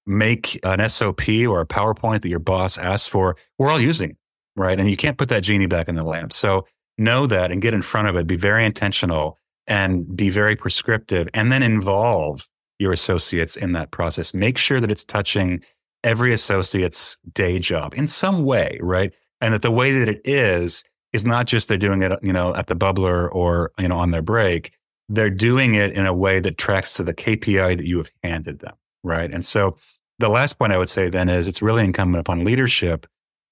make 0.07 0.59
an 0.65 0.87
SOP 0.89 1.29
or 1.47 1.61
a 1.61 1.67
PowerPoint 1.67 2.23
that 2.23 2.29
your 2.29 2.39
boss 2.39 2.79
asks 2.79 3.09
for. 3.09 3.37
We're 3.59 3.71
all 3.71 3.81
using 3.81 4.11
it, 4.11 4.17
right? 4.57 4.79
And 4.79 4.91
you 4.91 4.97
can't 4.97 5.19
put 5.19 5.29
that 5.29 5.43
genie 5.43 5.67
back 5.67 5.89
in 5.89 5.95
the 5.95 6.05
lamp. 6.05 6.33
So 6.33 6.67
know 6.99 7.27
that 7.27 7.51
and 7.51 7.63
get 7.63 7.75
in 7.75 7.83
front 7.83 8.09
of 8.09 8.17
it. 8.17 8.27
Be 8.27 8.37
very 8.37 8.65
intentional 8.65 9.39
and 9.67 10.17
be 10.17 10.31
very 10.31 10.57
prescriptive 10.57 11.29
and 11.33 11.53
then 11.53 11.63
involve 11.63 12.49
your 12.79 12.93
associates 12.93 13.57
in 13.57 13.73
that 13.73 13.91
process. 13.91 14.35
Make 14.35 14.59
sure 14.59 14.81
that 14.81 14.91
it's 14.91 15.05
touching 15.05 15.63
every 16.03 16.33
associate's 16.33 17.17
day 17.33 17.59
job 17.59 17.95
in 17.95 18.09
some 18.09 18.45
way, 18.45 18.79
right? 18.81 19.15
And 19.41 19.55
that 19.55 19.63
the 19.63 19.71
way 19.71 19.93
that 19.93 20.09
it 20.09 20.21
is 20.25 20.85
is 21.13 21.25
not 21.25 21.47
just 21.47 21.69
they're 21.69 21.77
doing 21.77 22.03
it, 22.03 22.13
you 22.23 22.33
know, 22.33 22.55
at 22.55 22.67
the 22.67 22.77
bubbler 22.77 23.29
or, 23.33 23.71
you 23.79 23.89
know, 23.89 23.99
on 23.99 24.11
their 24.11 24.23
break. 24.23 24.73
They're 25.09 25.31
doing 25.31 25.75
it 25.75 25.93
in 25.93 26.07
a 26.07 26.15
way 26.15 26.41
that 26.41 26.59
tracks 26.59 26.95
to 26.95 27.05
the 27.05 27.15
KPI 27.15 27.77
that 27.77 27.87
you 27.87 27.99
have 27.99 28.11
handed 28.23 28.61
them, 28.61 28.75
right? 29.03 29.33
And 29.33 29.45
so 29.45 29.77
the 30.19 30.29
last 30.29 30.59
point 30.59 30.73
I 30.73 30.79
would 30.79 30.89
say 30.89 31.09
then 31.09 31.29
is 31.29 31.49
it's 31.49 31.63
really 31.63 31.85
incumbent 31.85 32.21
upon 32.21 32.45
leadership 32.45 33.07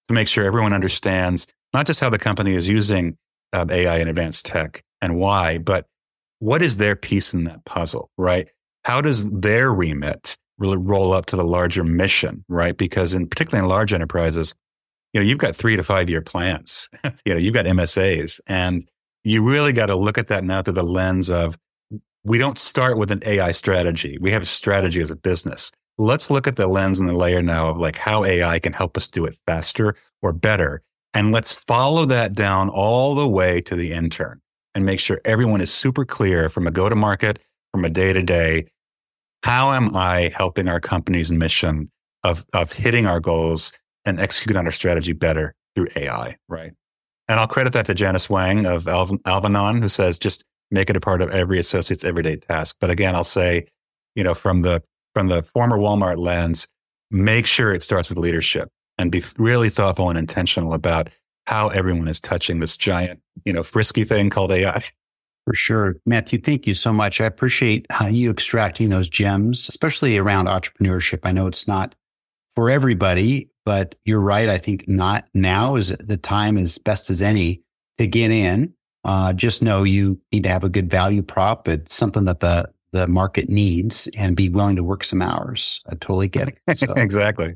to 0.09 0.15
make 0.15 0.29
sure 0.29 0.45
everyone 0.45 0.73
understands 0.73 1.47
not 1.73 1.87
just 1.87 2.01
how 2.01 2.11
the 2.11 2.19
company 2.19 2.55
is 2.55 2.69
using 2.69 3.17
um, 3.53 3.71
AI 3.71 3.99
and 3.99 4.09
advanced 4.09 4.47
tech 4.47 4.83
and 5.01 5.17
why, 5.17 5.59
but 5.59 5.87
what 6.39 6.63
is 6.63 6.77
their 6.77 6.97
piece 6.97 7.33
in 7.33 7.45
that 7.45 7.65
puzzle, 7.65 8.11
right? 8.17 8.49
How 8.85 9.01
does 9.01 9.23
their 9.25 9.73
remit 9.73 10.37
really 10.59 10.77
roll 10.77 11.13
up 11.13 11.27
to 11.27 11.37
the 11.37 11.45
larger 11.45 11.85
mission, 11.85 12.45
right? 12.49 12.77
Because 12.77 13.15
in 13.15 13.27
particularly 13.27 13.65
in 13.65 13.69
large 13.69 13.93
enterprises, 13.93 14.55
you 15.13 15.21
know, 15.21 15.27
you've 15.27 15.39
got 15.39 15.57
three 15.57 15.77
to 15.77 15.83
five 15.83 16.09
year 16.09 16.23
plans. 16.23 16.89
you 17.25 17.35
know, 17.35 17.37
you've 17.37 17.55
got 17.55 17.67
MSAs, 17.67 18.41
and 18.47 18.89
you 19.25 19.43
really 19.43 19.73
got 19.73 19.87
to 19.87 19.97
look 19.97 20.19
at 20.19 20.29
that 20.29 20.45
now 20.45 20.63
through 20.63 20.75
the 20.75 20.83
lens 20.83 21.29
of 21.29 21.59
we 22.25 22.39
don't 22.39 22.59
start 22.59 22.99
with 22.99 23.11
an 23.11 23.23
AI 23.25 23.53
strategy. 23.53 24.19
We 24.21 24.31
have 24.33 24.43
a 24.43 24.47
strategy 24.47 25.01
as 25.01 25.11
a 25.11 25.17
business. 25.17 25.73
Let's 25.99 26.31
look 26.31 26.47
at 26.47 26.57
the 26.57 26.67
lens 26.67 27.01
and 27.01 27.09
the 27.09 27.15
layer 27.15 27.43
now 27.43 27.71
of 27.71 27.79
like 27.79 27.97
how 27.97 28.25
AI 28.25 28.59
can 28.59 28.73
help 28.73 28.97
us 28.97 29.09
do 29.09 29.25
it 29.25 29.37
faster 29.47 29.95
or 30.23 30.33
better. 30.33 30.83
And 31.15 31.33
let's 31.33 31.53
follow 31.53 32.05
that 32.07 32.35
down 32.35 32.69
all 32.69 33.15
the 33.15 33.29
way 33.29 33.61
to 33.63 33.75
the 33.75 33.93
intern 33.93 34.41
and 34.75 34.87
make 34.87 35.01
sure 35.01 35.21
everyone 35.25 35.61
is 35.61 35.73
super 35.73 36.05
clear 36.05 36.49
from 36.49 36.67
a 36.67 36.71
go 36.71 36.89
to 36.89 36.95
market, 36.95 37.39
from 37.73 37.85
a 37.85 37.91
day 37.91 38.13
to 38.13 38.23
day. 38.23 38.67
How 39.43 39.73
am 39.73 39.97
I 39.97 40.33
helping 40.35 40.69
our 40.69 40.81
company's 40.81 41.31
mission 41.31 41.91
of, 42.23 42.45
of 42.53 42.73
hitting 42.73 43.07
our 43.07 43.21
goals 43.21 43.73
and 44.05 44.21
executing 44.21 44.59
on 44.59 44.67
our 44.67 44.73
strategy 44.73 45.13
better 45.13 45.55
through 45.75 45.89
AI, 45.97 46.37
right? 46.49 46.73
And 47.29 47.41
I'll 47.41 47.47
credit 47.47 47.73
that 47.73 47.87
to 47.87 47.95
Janice 47.95 48.29
Wang 48.29 48.67
of 48.67 48.87
Al- 48.87 49.19
Alvanon, 49.25 49.81
who 49.81 49.89
says 49.89 50.19
just 50.19 50.45
make 50.71 50.91
it 50.91 50.97
a 50.97 51.01
part 51.01 51.23
of 51.23 51.31
every 51.31 51.59
associate's 51.59 52.05
everyday 52.05 52.37
task. 52.37 52.77
But 52.81 52.91
again, 52.91 53.15
I'll 53.15 53.25
say, 53.25 53.67
you 54.15 54.25
know, 54.25 54.35
from 54.35 54.63
the 54.63 54.83
from 55.15 55.29
the 55.29 55.43
former 55.43 55.77
Walmart 55.77 56.19
lens, 56.19 56.69
make 57.11 57.47
sure 57.47 57.75
it 57.75 57.83
starts 57.83 58.09
with 58.09 58.19
leadership 58.19 58.69
and 58.97 59.11
be 59.11 59.23
really 59.39 59.71
thoughtful 59.71 60.09
and 60.09 60.19
intentional 60.19 60.73
about 60.73 61.09
how 61.47 61.69
everyone 61.69 62.07
is 62.07 62.21
touching 62.21 62.61
this 62.61 62.77
giant, 62.77 63.21
you 63.45 63.53
know, 63.53 63.63
frisky 63.63 64.05
thing 64.05 64.31
called 64.31 64.53
AI. 64.53 64.85
For 65.47 65.55
sure. 65.55 65.97
Matthew, 66.07 66.39
thank 66.39 66.67
you 66.67 66.75
so 66.75 66.93
much. 66.93 67.21
I 67.21 67.25
appreciate 67.25 67.87
how 67.91 68.07
you 68.07 68.31
extracting 68.31 68.91
those 68.91 69.09
gems, 69.09 69.69
especially 69.69 70.17
around 70.17 70.47
entrepreneurship. 70.47 71.21
I 71.25 71.33
know 71.33 71.47
it's 71.47 71.67
not 71.67 71.95
for 72.55 72.71
everybody, 72.71 73.51
but 73.65 73.95
you're 74.05 74.21
right. 74.21 74.49
I 74.49 74.59
think 74.59 74.87
not 74.87 75.27
now 75.35 75.77
is 75.77 75.89
the 75.99 76.17
time 76.17 76.57
as 76.57 76.79
best 76.79 77.11
as 77.11 77.23
any 77.23 77.63
to 77.99 78.07
get 78.07 78.31
in. 78.31 78.75
Uh, 79.05 79.33
just 79.33 79.63
know 79.63 79.83
you 79.83 80.21
need 80.33 80.43
to 80.43 80.49
have 80.49 80.65
a 80.65 80.69
good 80.69 80.91
value 80.91 81.23
prop. 81.23 81.69
It's 81.69 81.95
something 81.95 82.25
that 82.25 82.41
the 82.41 82.71
the 82.93 83.07
market 83.07 83.49
needs 83.49 84.09
and 84.17 84.37
be 84.37 84.49
willing 84.49 84.77
to 84.77 84.83
work 84.83 85.05
some 85.05 85.23
hours. 85.23 85.81
I 85.89 85.95
totally 85.95 86.29
get 86.29 86.49
it. 86.49 86.79
So. 86.79 86.93
exactly. 86.97 87.55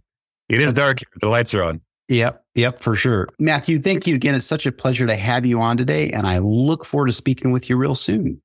It 0.48 0.60
is 0.60 0.72
dark. 0.72 1.00
The 1.20 1.28
lights 1.28 1.54
are 1.54 1.62
on. 1.64 1.80
Yep. 2.08 2.44
Yep. 2.54 2.80
For 2.80 2.94
sure. 2.94 3.28
Matthew, 3.38 3.78
thank 3.78 4.06
you 4.06 4.14
again. 4.14 4.34
It's 4.34 4.46
such 4.46 4.66
a 4.66 4.72
pleasure 4.72 5.06
to 5.06 5.16
have 5.16 5.46
you 5.46 5.60
on 5.60 5.76
today. 5.76 6.10
And 6.10 6.26
I 6.26 6.38
look 6.38 6.84
forward 6.84 7.06
to 7.06 7.12
speaking 7.12 7.50
with 7.50 7.68
you 7.68 7.76
real 7.76 7.94
soon. 7.94 8.42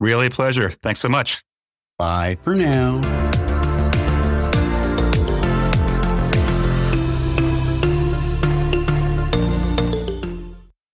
Really 0.00 0.26
a 0.26 0.30
pleasure. 0.30 0.70
Thanks 0.70 1.00
so 1.00 1.08
much. 1.08 1.42
Bye 1.96 2.38
for 2.42 2.54
now. 2.54 3.37